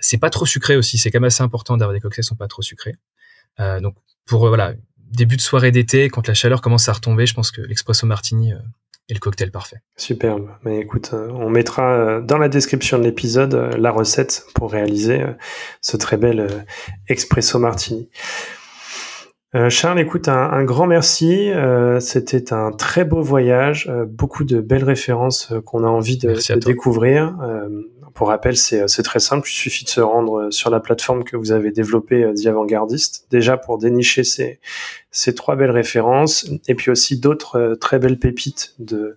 c'est 0.00 0.18
pas 0.18 0.30
trop 0.30 0.46
sucré 0.46 0.76
aussi. 0.76 0.98
C'est 0.98 1.10
quand 1.10 1.20
même 1.20 1.28
assez 1.28 1.42
important 1.42 1.76
d'avoir 1.76 1.94
des 1.94 2.00
cocktails 2.00 2.24
qui 2.24 2.28
sont 2.28 2.36
pas 2.36 2.48
trop 2.48 2.62
sucrés. 2.62 2.96
Euh, 3.60 3.80
donc 3.80 3.96
pour 4.26 4.46
euh, 4.46 4.48
voilà 4.48 4.74
début 4.96 5.36
de 5.36 5.40
soirée 5.40 5.70
d'été, 5.70 6.08
quand 6.10 6.28
la 6.28 6.34
chaleur 6.34 6.60
commence 6.60 6.88
à 6.88 6.92
retomber, 6.92 7.26
je 7.26 7.34
pense 7.34 7.50
que 7.50 7.62
l'expresso 7.62 8.06
martini 8.06 8.52
euh, 9.08 9.12
est 9.12 9.14
le 9.14 9.20
cocktail 9.20 9.50
parfait. 9.50 9.78
Superbe. 9.96 10.48
Mais 10.64 10.80
écoute, 10.80 11.12
on 11.12 11.48
mettra 11.50 12.20
dans 12.20 12.38
la 12.38 12.48
description 12.48 12.98
de 12.98 13.04
l'épisode 13.04 13.54
la 13.78 13.90
recette 13.90 14.46
pour 14.54 14.70
réaliser 14.70 15.24
ce 15.80 15.96
très 15.96 16.16
bel 16.16 16.66
expresso 17.08 17.58
martini. 17.58 18.08
Euh, 19.54 19.70
Charles, 19.70 19.98
écoute, 20.00 20.28
un, 20.28 20.62
grand 20.64 20.86
merci. 20.86 21.50
Euh, 21.50 22.00
c'était 22.00 22.52
un 22.52 22.70
très 22.70 23.04
beau 23.04 23.22
voyage, 23.22 23.88
euh, 23.88 24.04
beaucoup 24.06 24.44
de 24.44 24.60
belles 24.60 24.84
références 24.84 25.52
qu'on 25.64 25.84
a 25.84 25.88
envie 25.88 26.18
de, 26.18 26.34
découvrir. 26.58 27.34
Pour 28.18 28.30
rappel, 28.30 28.56
c'est 28.56 29.02
très 29.04 29.20
simple. 29.20 29.48
Il 29.48 29.54
suffit 29.54 29.84
de 29.84 29.90
se 29.90 30.00
rendre 30.00 30.50
sur 30.50 30.70
la 30.70 30.80
plateforme 30.80 31.22
que 31.22 31.36
vous 31.36 31.52
avez 31.52 31.70
développée 31.70 32.28
The 32.34 32.46
Avant-Gardiste, 32.46 33.28
déjà 33.30 33.56
pour 33.56 33.78
dénicher 33.78 34.24
ces, 34.24 34.58
trois 35.36 35.54
belles 35.54 35.70
références, 35.70 36.50
et 36.66 36.74
puis 36.74 36.90
aussi 36.90 37.20
d'autres 37.20 37.78
très 37.80 38.00
belles 38.00 38.18
pépites 38.18 38.74
de, 38.80 39.16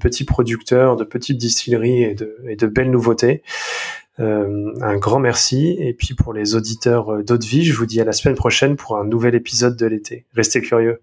petits 0.00 0.24
producteurs, 0.24 0.96
de 0.96 1.04
petites 1.04 1.36
distilleries 1.36 2.04
et 2.04 2.14
de, 2.14 2.66
belles 2.66 2.90
nouveautés. 2.90 3.42
Euh, 4.18 4.72
un 4.80 4.96
grand 4.96 5.18
merci. 5.18 5.76
Et 5.78 5.92
puis 5.92 6.14
pour 6.14 6.32
les 6.32 6.54
auditeurs 6.54 7.12
euh, 7.12 7.38
Vie, 7.42 7.66
je 7.66 7.74
vous 7.74 7.84
dis 7.84 8.00
à 8.00 8.04
la 8.04 8.12
semaine 8.12 8.34
prochaine 8.34 8.76
pour 8.76 8.96
un 8.96 9.04
nouvel 9.04 9.34
épisode 9.34 9.76
de 9.76 9.84
l'été. 9.84 10.24
Restez 10.34 10.62
curieux. 10.62 11.02